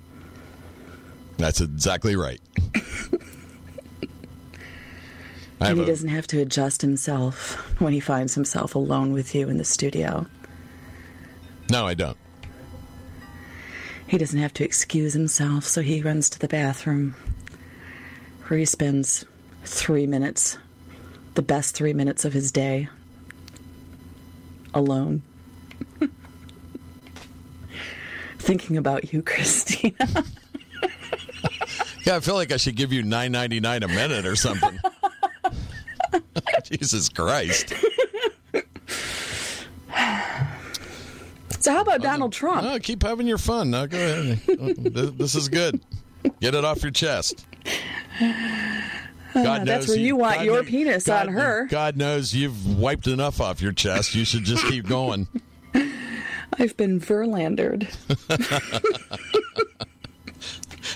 [1.37, 2.39] That's exactly right.
[5.59, 9.47] And he a- doesn't have to adjust himself when he finds himself alone with you
[9.47, 10.25] in the studio.
[11.69, 12.17] no, I don't.
[14.07, 17.15] He doesn't have to excuse himself, so he runs to the bathroom
[18.47, 19.23] where he spends
[19.63, 20.57] three minutes,
[21.35, 22.87] the best three minutes of his day,
[24.73, 25.21] alone.
[28.39, 29.95] Thinking about you, Christina.
[32.05, 34.77] Yeah, I feel like I should give you nine ninety nine a minute or something.
[36.65, 37.73] Jesus Christ!
[41.59, 42.67] So, how about Donald Trump?
[42.69, 43.71] Oh, keep having your fun.
[43.71, 44.39] Now go ahead.
[45.17, 45.79] This is good.
[46.41, 47.45] Get it off your chest.
[49.33, 51.65] God that's where you want your kn- penis God- on her.
[51.69, 54.13] God knows you've wiped enough off your chest.
[54.15, 55.27] You should just keep going.
[56.59, 57.87] I've been Verlandered.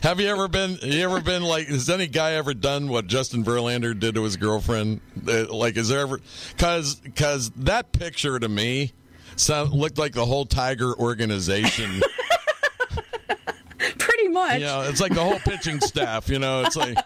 [0.03, 0.77] Have you ever been?
[0.81, 1.67] You ever been like?
[1.67, 5.01] Has any guy ever done what Justin Verlander did to his girlfriend?
[5.27, 6.19] Uh, Like, is there ever?
[6.55, 8.91] Because because that picture to me
[9.35, 12.01] sound looked like the whole Tiger organization.
[13.97, 14.59] Pretty much.
[14.59, 16.29] you know, it's like the whole pitching staff.
[16.29, 16.97] You know, it's like,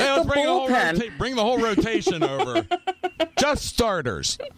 [0.00, 2.66] hey, let's The bring the whole rota- bring the whole rotation over.
[3.38, 4.38] Just starters.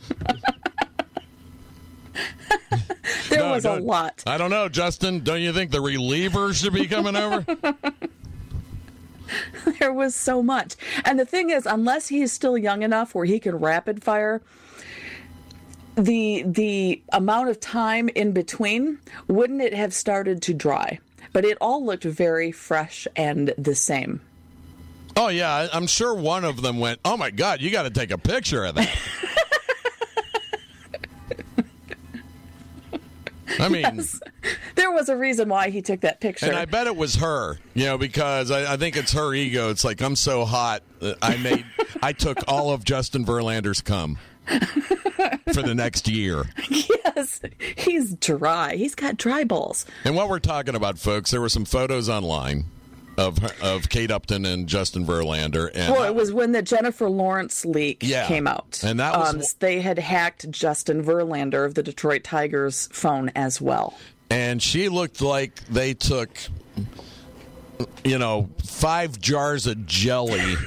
[3.29, 4.23] there No, was a lot.
[4.27, 5.21] I don't know, Justin.
[5.25, 7.45] Don't you think the relievers should be coming over?
[9.79, 10.75] There was so much.
[11.07, 14.43] And the thing is, unless he's still young enough where he can rapid fire,
[15.95, 20.99] the the amount of time in between wouldn't it have started to dry?
[21.33, 24.21] But it all looked very fresh and the same.
[25.17, 27.01] Oh yeah, I'm sure one of them went.
[27.05, 28.97] Oh my God, you got to take a picture of that.
[33.59, 34.03] I mean,
[34.77, 36.47] There was a reason why he took that picture.
[36.47, 39.71] and I bet it was her, you know, because I, I think it's her ego.
[39.71, 41.65] It's like I'm so hot, uh, I made,
[42.03, 44.19] I took all of Justin Verlander's cum
[45.53, 46.45] for the next year.
[46.71, 47.43] yes,
[47.77, 48.75] he's dry.
[48.77, 49.85] He's got dry balls.
[50.05, 52.65] And what we're talking about, folks, there were some photos online
[53.27, 57.65] of of Kate Upton and Justin Verlander, and Well, it was when the Jennifer Lawrence
[57.65, 58.27] leak Yeah.
[58.27, 58.81] came out.
[58.85, 63.61] And that was um, they had hacked Justin Verlander of the Detroit Tigers phone as
[63.61, 63.95] well.
[64.31, 66.31] and she looked like they took
[68.05, 70.55] you know five jars of jelly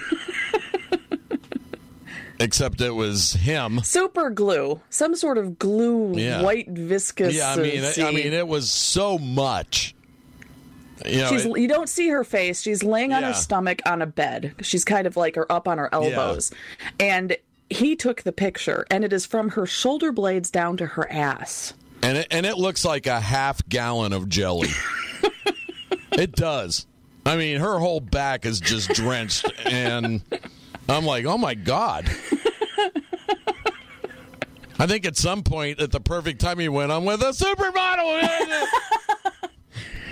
[2.40, 6.42] except it was him Super glue, some sort of glue, Yeah.
[6.42, 7.36] white viscous.
[7.36, 9.95] yeah i mean i uh, mean it was so much
[11.06, 12.62] you know She's, it- you don't see her face.
[12.62, 13.30] She's laying on Yeah.
[13.30, 14.56] her stomach on a bed.
[14.62, 16.52] She's kind of like her up on her elbows.
[17.00, 17.36] And
[17.70, 21.74] he took the picture, and it is from her shoulder blades down to her ass.
[22.04, 24.70] and it, and it looks like a half gallon of jelly
[26.12, 26.86] it does
[27.26, 30.22] i mean her whole back is just drenched and
[30.88, 32.06] i'm like oh my god
[34.78, 38.66] I think at some point, at the perfect time, he went on with a supermodel.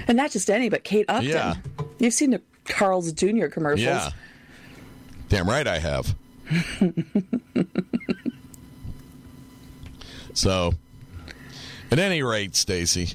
[0.08, 1.30] And not just any, but Kate Upton.
[1.30, 1.56] Yeah.
[2.00, 3.48] You've seen the Carl's Jr.
[3.48, 3.86] commercials.
[3.86, 4.10] Yeah.
[5.30, 6.16] Damn right I have.
[10.34, 10.74] so,
[11.92, 13.10] at any rate, Stacey,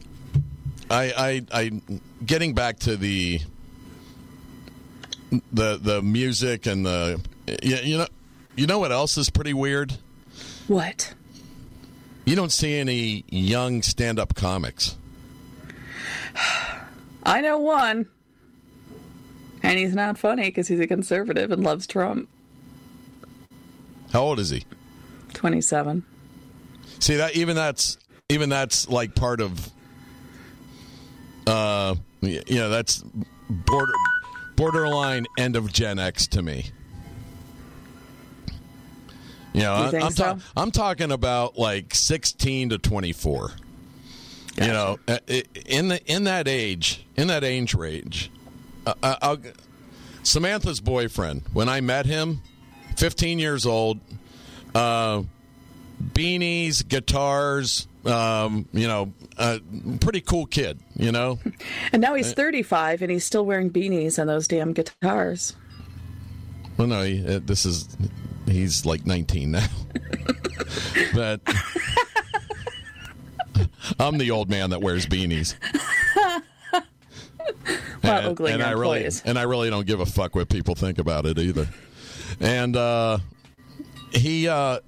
[0.91, 1.13] I,
[1.53, 1.83] I, I,
[2.25, 3.41] getting back to the,
[5.53, 7.21] the, the music and the,
[7.63, 8.07] you, you know,
[8.57, 9.97] you know what else is pretty weird?
[10.67, 11.15] What?
[12.25, 14.97] You don't see any young stand-up comics.
[17.29, 18.07] I know one.
[19.63, 22.29] And he's not funny because he's a conservative and loves Trump.
[24.13, 24.65] How old is he?
[25.35, 26.05] 27.
[27.01, 27.99] See that even that's
[28.31, 29.71] even that's like part of
[31.47, 33.05] uh you know that's
[33.51, 33.93] border
[34.57, 36.71] borderline end of Gen X to me.
[39.53, 43.53] You know, You I, think I'm ta- I'm talking about like 16 to 24.
[44.61, 45.19] You know, uh,
[45.67, 48.31] in the in that age, in that age range,
[48.87, 49.37] uh, uh,
[50.23, 51.43] Samantha's boyfriend.
[51.53, 52.43] When I met him,
[52.97, 54.01] 15 years old,
[54.75, 55.23] uh,
[56.13, 57.87] beanies, guitars.
[58.05, 59.59] Um, you know, uh,
[60.01, 60.81] pretty cool kid.
[60.97, 61.39] You know,
[61.93, 65.55] And now he's 35 and he's still wearing beanies and those damn guitars.
[66.77, 67.89] well, no, he, uh, this is
[68.47, 69.67] he's like 19 now,
[71.15, 71.41] but
[73.99, 75.55] I'm the old man that wears beanies.
[78.03, 81.27] Ogling and I really and I really don't give a fuck what people think about
[81.27, 81.69] it either.
[82.41, 83.19] And uh,
[84.13, 84.81] he uh,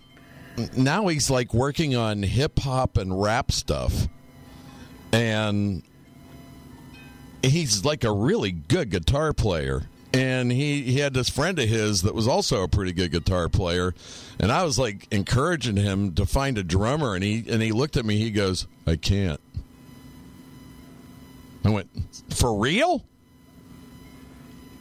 [0.76, 4.09] now he's like working on hip hop and rap stuff,
[5.12, 5.83] and
[7.42, 9.83] he's like a really good guitar player.
[10.12, 13.49] And he, he had this friend of his that was also a pretty good guitar
[13.49, 13.94] player,
[14.40, 17.96] and I was like encouraging him to find a drummer, and he and he looked
[17.96, 18.16] at me.
[18.16, 19.40] He goes, "I can't."
[21.64, 21.90] I went,
[22.35, 23.05] "For real?"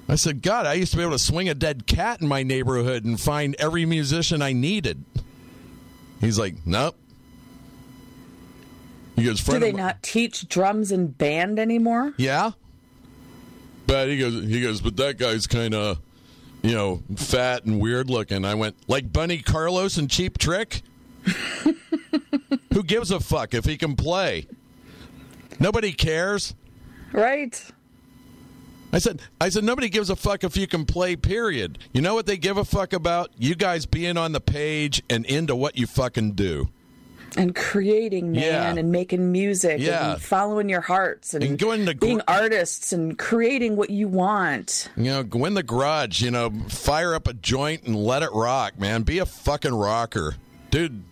[0.10, 2.42] I said, God, I used to be able to swing a dead cat in my
[2.42, 5.06] neighborhood and find every musician I needed.
[6.20, 6.96] He's like, Nope.
[9.16, 12.14] He goes, Do they not teach drums in band anymore?
[12.18, 12.52] Yeah.
[13.90, 16.00] But he goes, he goes, but that guy's kind of,
[16.62, 18.46] you know, fat and weird looking.
[18.46, 20.84] I went, like Bunny Carlos and Cheap Trick?
[22.74, 24.46] Who gives a fuck if he can play?
[25.60, 26.54] Nobody cares.
[27.14, 27.60] Right?
[28.94, 31.16] I said, I said, nobody gives a fuck if you can play.
[31.16, 31.80] Period.
[31.92, 33.32] You know what they give a fuck about?
[33.40, 36.70] You guys being on the page and into what you fucking do.
[37.38, 38.76] And creating, man, Yeah.
[38.76, 40.14] and making music Yeah.
[40.14, 44.08] and following your hearts and, And going to gr- being artists and creating what you
[44.08, 44.90] want.
[44.98, 46.22] You know, go in the garage.
[46.22, 49.04] You know, fire up a joint and let it rock, man.
[49.04, 50.36] Be a fucking rocker,
[50.72, 51.04] dude.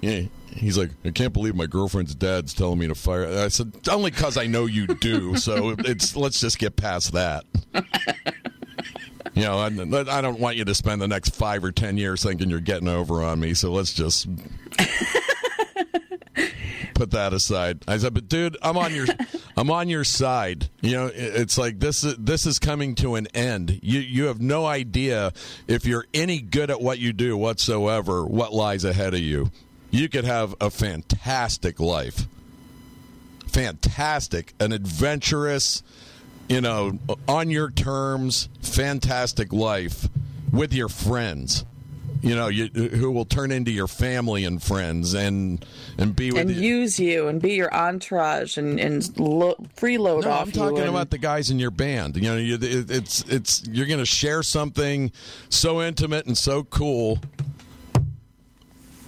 [0.00, 0.22] Yeah.
[0.50, 3.26] He's like, I can't believe my girlfriend's dad's telling me to fire.
[3.44, 5.36] I said, only because I know you do.
[5.36, 7.44] So it's let's just get past that.
[9.38, 9.66] You know, I,
[10.18, 12.88] I don't want you to spend the next five or ten years thinking you're getting
[12.88, 13.54] over on me.
[13.54, 14.26] So let's just
[16.94, 17.84] put that aside.
[17.86, 19.06] I said, but dude, I'm on your,
[19.56, 20.68] I'm on your side.
[20.80, 23.78] You know, it's like this is this is coming to an end.
[23.80, 25.32] You you have no idea
[25.68, 28.26] if you're any good at what you do whatsoever.
[28.26, 29.52] What lies ahead of you?
[29.92, 32.26] You could have a fantastic life,
[33.46, 35.84] fantastic, an adventurous,
[36.48, 40.08] you know, on your terms, fantastic life
[40.52, 41.64] with your friends.
[42.20, 45.64] You know, you, who will turn into your family and friends, and
[45.98, 46.78] and be with And you.
[46.78, 50.82] use you and be your entourage and, and lo- freeload No, off I'm talking you.
[50.82, 52.16] and- about the guys in your band.
[52.16, 55.12] You know, you, it, it's it's you're going to share something
[55.48, 57.20] so intimate and so cool.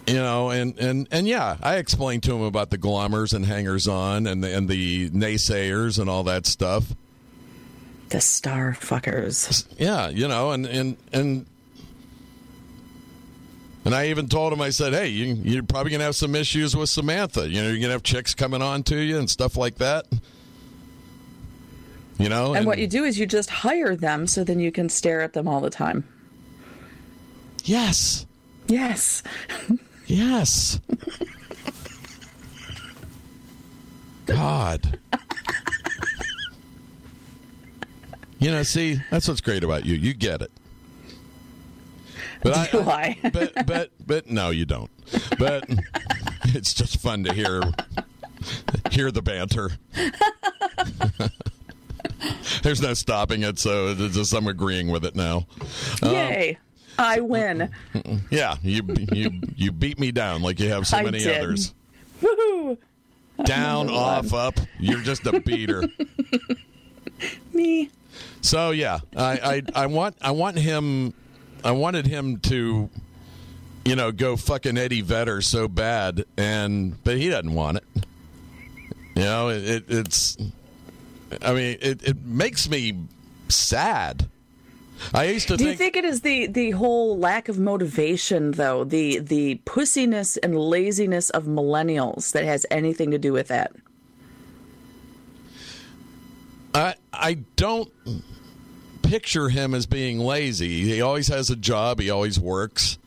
[0.07, 3.87] You know, and, and, and yeah, I explained to him about the glommers and hangers
[3.87, 6.85] on and the, and the naysayers and all that stuff.
[8.11, 9.66] The star fuckers.
[9.79, 11.46] Yeah, you know, and and and
[13.85, 16.77] and I even told him, I said, "Hey, you, you're probably gonna have some issues
[16.77, 17.49] with Samantha.
[17.49, 20.07] You know, you're gonna have chicks coming on to you and stuff like that.
[22.18, 24.90] You know, And what you do is you just hire them so then you can
[24.90, 26.05] stare at them all the time.
[27.64, 28.27] Yes,
[28.66, 29.23] Yes.
[30.07, 30.79] yes.
[34.27, 34.98] God.
[38.40, 39.94] You know, see, that's what's great about you.
[39.94, 40.50] You get it.
[42.42, 43.18] But Do I?
[43.32, 44.90] but but but no, you don't.
[45.38, 45.68] But
[46.46, 47.60] it's just fun to hear
[48.90, 49.70] hear the banter.
[52.62, 55.46] There's no stopping it, so just I'm agreeing with it now.
[56.02, 56.58] Um, Yay.
[56.98, 57.70] I win.
[57.94, 58.20] Mm, mm, mm.
[58.30, 58.82] Yeah, you
[59.12, 61.40] you you beat me down like you have so I many did.
[61.42, 61.74] others.
[62.20, 62.76] Woohoo.
[63.44, 64.54] Down, off, up.
[64.78, 65.82] You're just a beater.
[67.54, 67.90] Me.
[68.42, 71.14] So yeah, I, I I want I want him
[71.62, 72.88] I wanted him to
[73.84, 77.84] you know go fucking Eddie Vedder so bad and but he doesn't want it.
[79.16, 80.36] You know, it, it it's
[81.42, 82.96] I mean it, it makes me
[83.48, 84.28] sad.
[85.14, 88.52] I used to Do you think, think it is the the whole lack of motivation
[88.52, 93.72] though, the the pussiness and laziness of millennials that has anything to do with that?
[96.75, 97.90] I I don't
[99.02, 100.83] picture him as being lazy.
[100.85, 102.00] He always has a job.
[102.00, 102.98] He always works.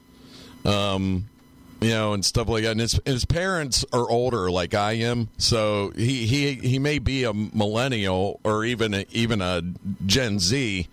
[0.66, 1.26] Um,
[1.82, 2.72] you know, and stuff like that.
[2.72, 7.26] And his his parents are older, like I am, so he he he may be
[7.26, 9.62] a millennial or even a, even a
[10.06, 10.88] Gen Z,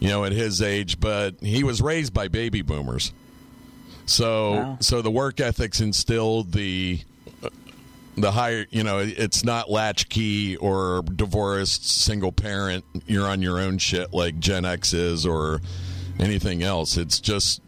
[0.00, 3.12] you know, at his age, but he was raised by baby boomers.
[4.06, 4.78] So Wow.
[4.80, 7.00] so the work ethics instilled the
[8.16, 13.76] the higher you know it's not latchkey or divorced single parent you're on your own
[13.78, 15.60] shit like gen x is or
[16.20, 16.96] anything else.
[16.96, 17.60] It's just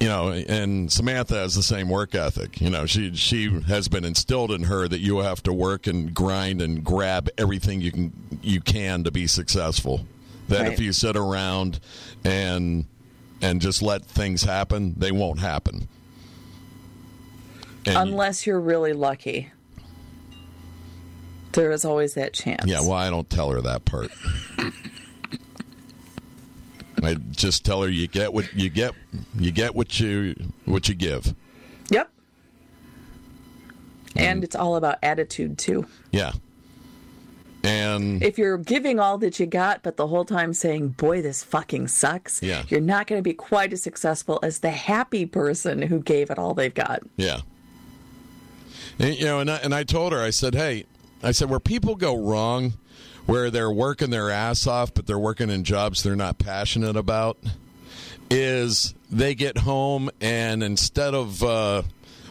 [0.00, 2.60] you know and samantha has the same work ethic.
[2.60, 6.12] You know she she has been instilled in her that you have to work and
[6.12, 10.04] grind and grab everything you can you can to be successful.
[10.48, 10.72] That Right.
[10.72, 11.80] if you sit around
[12.24, 12.86] and
[13.40, 15.88] and just let things happen they won't happen
[17.86, 19.50] And- Unless you're really lucky.
[21.52, 22.64] There is always that chance.
[22.66, 24.10] Yeah, well, I don't tell her that part.
[27.02, 28.92] I just tell her you get what you get.
[29.38, 30.34] You get what you
[30.64, 31.34] what you give.
[31.90, 32.10] Yep.
[34.16, 35.86] And it's all about attitude too.
[36.10, 36.32] Yeah.
[37.62, 41.42] And If you're giving all that you got, but the whole time saying, boy, this
[41.42, 42.62] fucking sucks, Yeah.
[42.68, 46.38] you're not going to be quite as successful as the happy person who gave it
[46.38, 47.00] all they've got.
[47.16, 47.40] yeah.
[48.98, 50.86] And, you know, and I, and I told her, I said, hey,
[51.22, 52.74] I said, where people go wrong,
[53.26, 57.38] where they're working their ass off, but they're working in jobs they're not passionate about,
[58.30, 61.82] is they get home and instead of uh,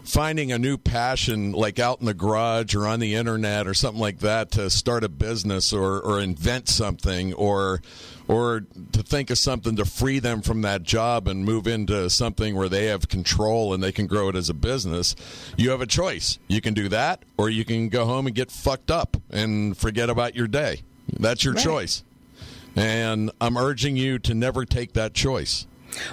[0.06, 4.00] finding a new passion like out in the garage or on the internet or something
[4.02, 7.82] like that to start a business or, or invent something or
[8.28, 12.56] or to think of something to free them from that job and move into something
[12.56, 15.16] where they have control and they can grow it as a business
[15.58, 16.40] you have a choice.
[16.48, 20.10] You can do that or you can go home and get fucked up and forget
[20.10, 20.82] about your day.
[21.20, 21.64] That's your Right.
[21.64, 22.04] choice.
[22.76, 25.66] And i'm urging you to never take that choice.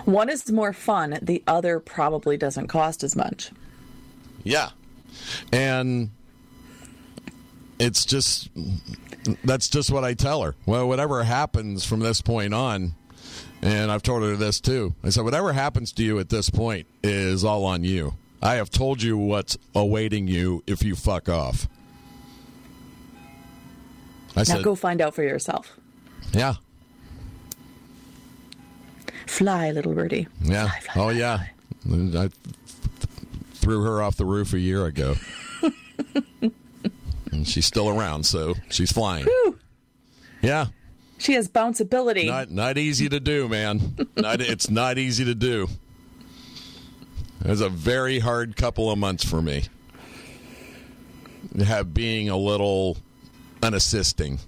[0.05, 3.51] One is more fun, the other probably doesn't cost as much.
[4.45, 4.70] Yeah.
[5.53, 6.11] And
[7.78, 8.49] it's just
[9.45, 10.55] that's just what I tell her.
[10.66, 12.93] Well, whatever happens from this point on,
[13.62, 14.95] and I've told her this too.
[15.05, 18.14] I said, whatever happens to you at this point is all on you.
[18.43, 21.68] I have told you what's awaiting you if you fuck off.
[24.34, 25.76] I Now said, go find out for yourself.
[26.32, 26.55] yeah,
[29.26, 30.26] Fly, little birdie.
[30.43, 32.20] yeah, Fly, fly, oh fly, yeah.
[32.22, 32.30] I
[33.62, 35.14] threw her off the roof a year ago.
[37.30, 39.26] and she's still around, so she's flying.
[40.42, 40.66] Yeah.
[41.18, 42.26] She has bounceability.
[42.26, 43.96] Not not easy to do, man.
[44.16, 45.68] Not, it's not easy to do.
[47.44, 49.64] It was a very hard couple of months for me.
[51.64, 52.98] Have being a little
[53.62, 54.40] unassisting.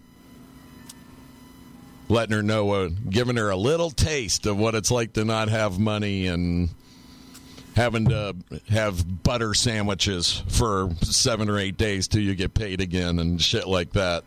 [2.09, 5.49] Letting her know, uh, giving her a little taste of what it's like to not
[5.49, 6.71] have money and
[7.75, 8.35] having to
[8.69, 13.67] have butter sandwiches for seven or eight days till you get paid again and shit
[13.67, 14.25] like that.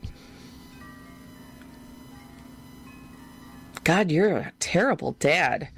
[3.83, 5.69] God, you're a terrible dad.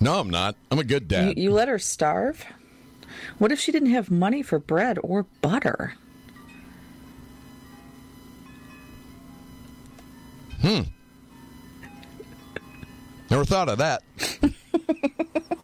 [0.00, 0.54] No, I'm not.
[0.70, 1.38] I'm a good You, dad.
[1.38, 2.44] you let her starve?
[3.38, 5.94] What if she didn't have money for bread or butter?
[10.60, 10.82] Hmm.
[13.30, 14.02] Never thought of that.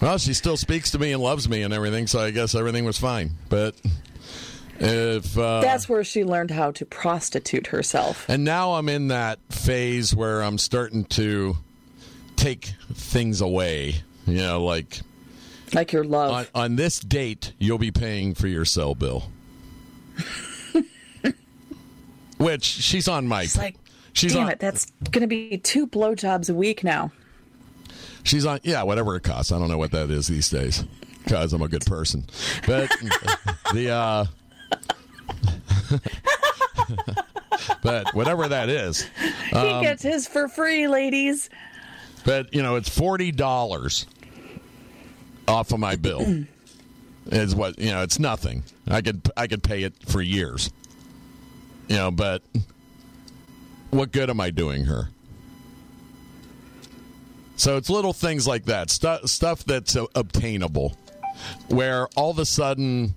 [0.00, 2.84] well, she still speaks to me and loves me and everything, so I guess everything
[2.84, 3.30] was fine.
[3.48, 3.74] But
[4.78, 8.28] if uh, That's where she learned how to prostitute herself.
[8.28, 11.56] and now I'm in that phase where I'm starting to
[12.36, 13.96] take things away.
[14.26, 15.00] You know, like
[15.72, 16.32] Like your love.
[16.32, 19.30] on, on this date, you'll be paying for your cell bill.
[22.38, 23.44] Which she's on my.
[23.44, 23.76] It's like,
[24.12, 27.10] she's damn on, it, that's going to be two blowjobs a week now.
[28.26, 29.52] She's on, yeah, whatever it costs.
[29.52, 30.84] I don't know what that is these days
[31.22, 32.24] because I'm a good person.
[32.66, 32.90] But
[33.72, 34.24] the, uh,
[37.82, 39.08] but whatever that is,
[39.50, 41.50] he gets his for free, ladies.
[42.24, 44.06] but you know, it's forty dollars
[45.46, 46.44] off of my bill.
[47.26, 48.02] is what you know.
[48.02, 48.64] It's nothing.
[48.88, 50.70] I could I could pay it for years.
[51.88, 52.42] You know, but
[53.90, 55.10] what good am I doing her?
[57.56, 60.96] So it's little things like that, stu- stuff that's uh, obtainable,
[61.68, 63.16] where all of a sudden,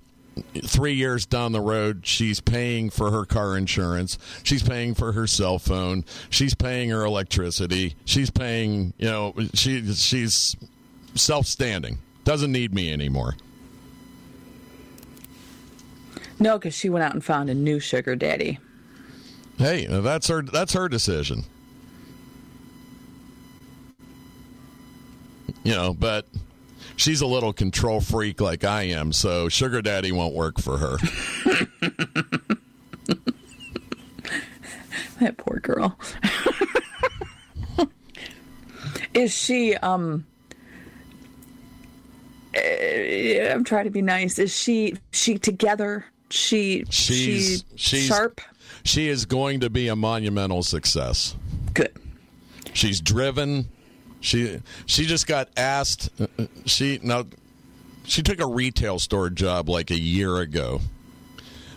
[0.64, 5.26] three years down the road, she's paying for her car insurance, she's paying for her
[5.26, 10.56] cell phone, she's paying her electricity, she's paying, you know, she she's
[11.14, 13.36] self-standing, doesn't need me anymore.
[16.38, 18.58] No, because she went out and found a new sugar daddy.
[19.58, 20.40] Hey, that's her.
[20.40, 21.44] That's her decision.
[25.62, 26.26] You know, but
[26.96, 30.96] she's a little control freak like I am, so sugar daddy won't work for her.
[35.20, 35.98] That poor girl.
[39.14, 40.24] Is she um
[42.54, 44.38] eh, I'm trying to be nice.
[44.38, 46.06] Is she she together?
[46.30, 48.40] She She's- she she's- sharp?
[48.82, 51.36] She is going to be a monumental success.
[51.74, 51.94] Good.
[52.72, 53.68] She's driven.
[54.20, 56.10] She she just got asked.
[56.20, 57.24] uh, uh, She now
[58.04, 60.80] she took a retail store job like a year ago.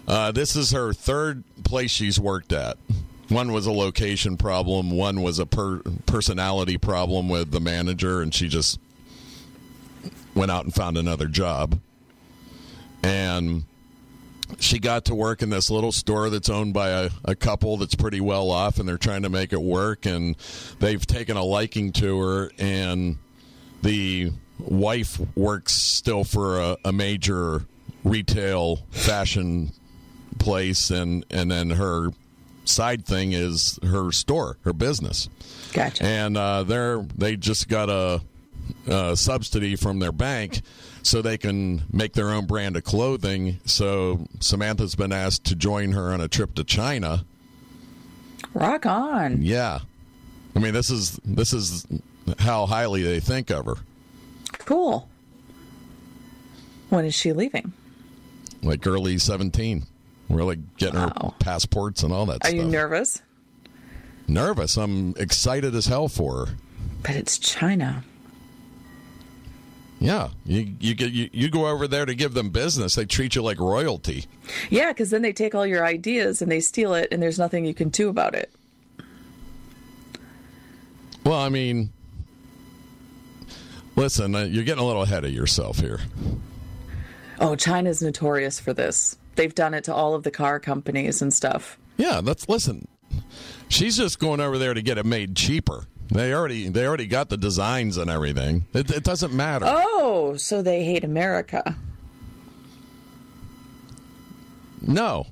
[0.08, 2.78] Uh, this is her third place she's worked at.
[3.30, 4.92] One was a location problem.
[4.92, 8.80] One was a per- personality problem with the manager, and she just
[10.36, 11.80] went out and found another job.
[13.02, 13.64] And
[14.60, 17.96] she got to work in this little store that's owned by a, a couple that's
[17.96, 20.36] pretty well off and they're trying to make it work and
[20.80, 23.18] they've taken a liking to her and
[23.82, 27.66] the wife works still for a, a major
[28.04, 29.72] retail fashion
[30.40, 32.10] place and and then her
[32.66, 35.30] side thing is her store her business
[35.74, 36.04] Gotcha.
[36.06, 38.22] and uh, they're they just got a,
[38.88, 40.62] a subsidy from their bank
[41.04, 43.60] so they can make their own brand of clothing.
[43.66, 47.26] So Samantha's been asked to join her on a trip to China.
[48.54, 49.42] Rock on.
[49.42, 49.80] Yeah,
[50.56, 51.86] I mean this is this is
[52.40, 53.76] how highly they think of her.
[54.60, 55.08] Cool.
[56.90, 57.74] When is she leaving?
[58.62, 59.86] Like early seventeen,
[60.30, 62.54] really getting her passports and all that Are stuff.
[62.54, 63.22] you nervous?
[64.28, 64.78] Nervous.
[64.78, 66.54] I'm excited as hell for her.
[67.02, 68.04] But it's China.
[70.04, 72.96] Yeah, you you get you, you go over there to give them business.
[72.96, 74.26] They treat you like royalty.
[74.70, 77.64] Yeah, because then they take all your ideas and they steal it, and there's nothing
[77.64, 78.52] you can do about it.
[81.26, 81.94] Well, I mean,
[83.96, 86.02] listen, uh, you're getting a little ahead of yourself here.
[87.40, 89.18] Oh, China's notorious for this.
[89.36, 91.80] They've done it to all of the car companies and stuff.
[91.96, 92.90] Yeah, let's listen.
[93.70, 95.86] She's just going over there to get it made cheaper.
[96.14, 98.66] They already they already got the designs and everything.
[98.72, 99.66] It, it doesn't matter.
[99.68, 101.76] Oh, so they hate America.
[104.80, 105.26] No.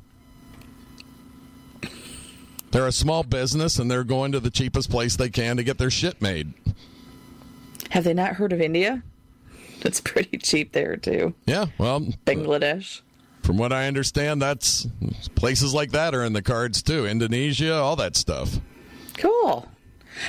[2.72, 5.78] They're a small business and they're going to the cheapest place they can to get
[5.78, 6.54] their shit made.
[7.92, 9.04] Have they not heard of India?
[9.82, 11.36] That's pretty cheap there too.
[11.46, 13.02] Yeah, well, Bangladesh.
[13.44, 14.88] from what I understand, that's
[15.36, 17.06] places like that are in the cards too.
[17.06, 18.60] Indonesia, all that stuff.
[19.18, 19.68] Cool.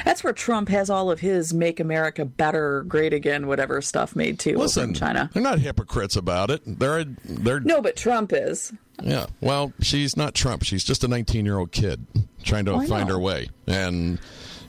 [0.04, 4.38] That's where Trump has all of his "Make America Better, Great Again" whatever stuff made
[4.38, 5.30] too Listen, in China.
[5.32, 6.62] they're not hypocrites about it.
[6.66, 8.72] They're they're No, but Trump is.
[9.02, 9.26] yeah.
[9.40, 10.62] Well, she's not Trump.
[10.64, 12.06] She's just a 19 year old kid
[12.44, 14.18] trying to oh, I find her way, and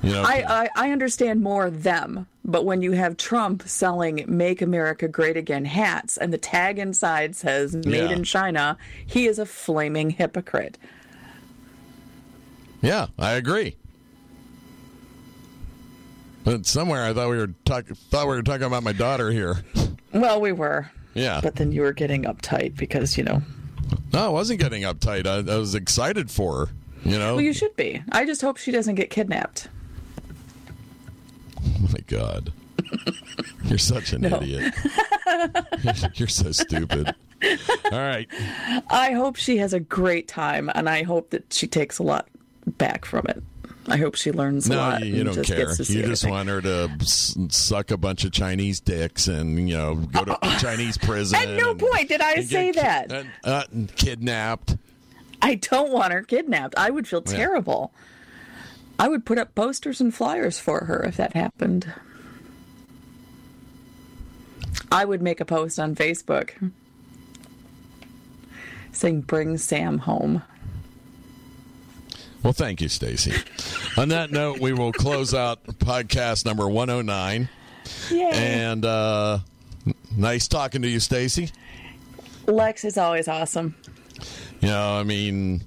[0.01, 4.61] you know, I, I I understand more them, but when you have Trump selling "Make
[4.61, 8.15] America Great Again" hats and the tag inside says "Made Yeah.
[8.15, 10.77] in China," he is a flaming hypocrite.
[12.81, 13.77] yeah, I agree.
[16.43, 19.63] But somewhere I thought we were talk, thought we were talking about my daughter here.
[20.13, 23.41] Well, we were, Yeah, but then you were getting uptight because you know.
[24.11, 25.25] no, I wasn't getting uptight.
[25.25, 26.71] I, I was excited for her.
[27.05, 28.01] You know, Well, you should be.
[28.11, 29.67] I just hope she doesn't get kidnapped.
[31.59, 32.51] Oh my God.
[33.65, 34.37] You're such an No.
[34.41, 34.73] idiot.
[36.15, 37.13] You're so stupid.
[37.91, 38.27] All right.
[38.89, 42.27] I hope she has a great time, and I hope that she takes a lot
[42.65, 43.41] back from it.
[43.87, 45.03] I hope she learns a No, lot.
[45.05, 45.65] you, you don't care.
[45.65, 46.31] Gets to see You just everything.
[46.31, 50.37] want her to s- suck a bunch of Chinese dicks and, you know, go to
[50.59, 51.37] Chinese prison.
[51.37, 53.25] At no and- point did I say ki- that.
[53.43, 53.63] uh,
[53.97, 54.77] kidnapped.
[55.41, 56.75] I don't want her kidnapped.
[56.77, 57.91] I would feel terrible.
[58.97, 61.91] I would put up posters and flyers for her if that happened.
[64.91, 66.51] I would make a post on Facebook
[68.93, 70.43] saying, Bring Sam home.
[72.43, 73.33] Well, thank you, Stacey.
[73.97, 77.47] On that note, we will close out podcast number 109.
[78.11, 78.31] Yay.
[78.33, 79.39] And uh,
[80.17, 81.51] nice talking to you, Stacey.
[82.45, 83.75] Lex is always awesome.
[84.59, 85.61] You know, I mean,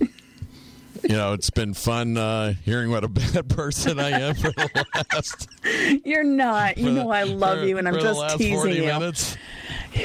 [0.00, 4.84] you know, it's been fun uh, hearing what a bad person I am for the
[5.12, 5.48] last.
[6.04, 6.76] You're not.
[6.78, 8.82] You the- know I love for- you, and I'm just teasing 40 you.
[8.82, 9.36] Minutes.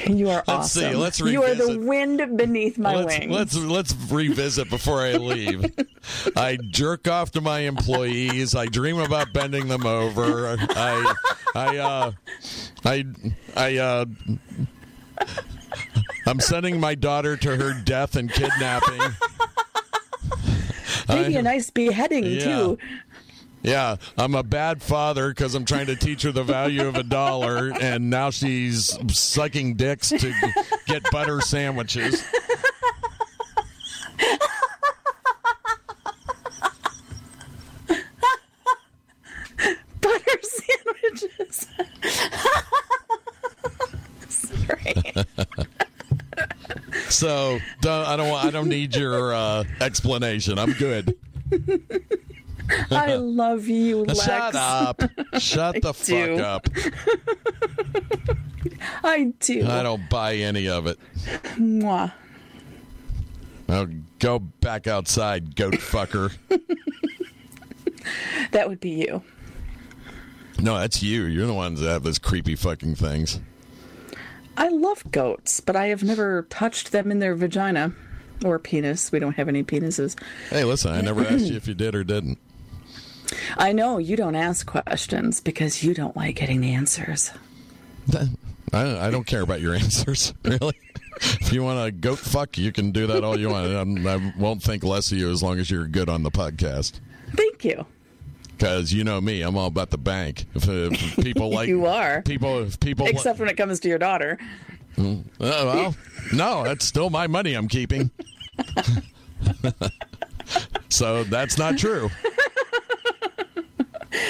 [0.08, 1.00] You are Let's see, awesome.
[1.00, 3.32] let's you are the wind beneath my let's, wings.
[3.32, 5.66] let's let's revisit before I leave.
[6.36, 8.56] I jerk off to my employees.
[8.56, 10.48] I dream about bending them over.
[10.48, 11.14] I
[11.56, 12.12] I uh,
[12.86, 13.06] I
[13.56, 14.06] I uh,
[16.26, 19.02] I'm sending my daughter to her death and kidnapping.
[21.10, 22.40] Maybe I- a nice beheading Yeah.
[22.44, 22.78] too.
[23.64, 27.04] Yeah, I'm a bad father because I'm trying to teach her the value of a
[27.04, 30.34] dollar, and now she's sucking dicks to
[30.88, 32.24] get butter sandwiches.
[40.02, 41.68] Butter sandwiches.
[44.30, 44.96] Sorry.
[47.10, 48.30] So don't, I don't.
[48.30, 50.58] want- I don't need your uh, explanation.
[50.58, 51.16] I'm good.
[52.92, 54.24] I love you, Lex.
[54.24, 55.02] Shut up.
[55.40, 56.38] Shut the do.
[56.38, 56.68] fuck up.
[59.04, 59.68] I do.
[59.68, 60.98] I don't buy any of it.
[61.58, 62.14] Mwah.
[63.68, 63.88] Now
[64.20, 66.36] go back outside, goat fucker.
[68.52, 69.24] That would be you.
[70.60, 71.24] No, that's you.
[71.24, 73.40] You're the ones that have those creepy fucking things.
[74.58, 77.94] I love goats, but I have never touched them in their vagina
[78.44, 79.12] or penis.
[79.12, 80.20] We don't have any penises.
[80.50, 82.38] Hey, listen, I never asked you if you did or didn't.
[83.58, 87.32] I know you don't ask questions because you don't like getting the answers.
[88.74, 90.76] I, I don't care about your answers, really.
[91.22, 93.74] If you want to goat fuck, you can do that all you want.
[93.74, 97.00] I'm, I won't think less of you as long as you're good on the podcast.
[97.36, 97.86] Thank you.
[98.58, 100.46] Because you know me, I'm all about the bank.
[100.56, 102.22] If, if people like You are.
[102.22, 104.38] people, if people Except when it comes to your daughter.
[104.98, 105.96] Oh, well,
[106.34, 108.12] no, that's still my money I'm keeping.
[110.90, 112.10] so that's not true.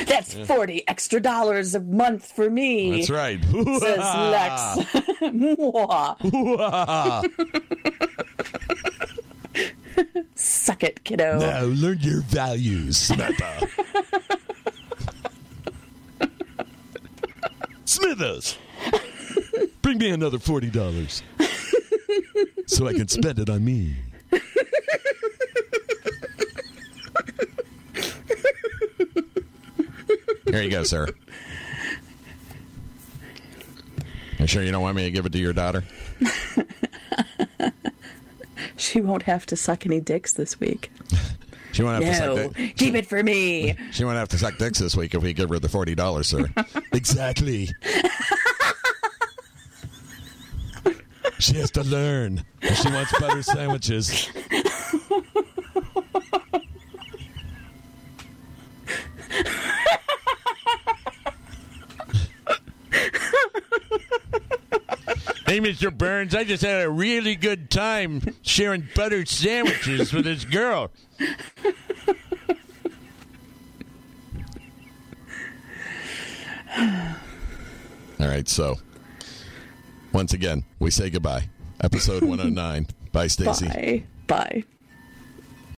[0.05, 2.97] That's 40 extra dollars a month for me.
[2.97, 3.43] That's right.
[3.43, 4.77] Says Lex.
[10.35, 11.39] Suck it, kiddo.
[11.39, 13.67] Now learn your values, Samantha.
[17.85, 18.57] Smithers,
[19.81, 21.23] bring me another forty dollars
[22.65, 23.95] so I can spend it on me.
[30.51, 31.07] Here you go, sir.
[34.39, 35.83] You sure you don't want me to give it to your daughter?
[38.77, 40.91] She won't have to suck any dicks this week.
[41.73, 42.75] She won't have to No, suck dick.
[42.75, 43.77] keep it for me.
[43.91, 46.27] She won't have to suck dicks this week if we give her the forty dollars,
[46.27, 46.49] sir.
[46.91, 47.69] exactly.
[51.39, 52.43] she has to learn.
[52.61, 54.27] If she wants butter sandwiches.
[65.51, 65.91] Hey, Mr.
[65.93, 70.91] Burns, I just had a really good time sharing buttered sandwiches with this girl.
[76.77, 77.17] All
[78.17, 78.77] right, so
[80.13, 81.49] once again, we say goodbye.
[81.81, 82.87] Episode 109.
[83.11, 83.67] Bye, Stacey.
[83.67, 84.03] Bye.
[84.27, 84.63] Bye.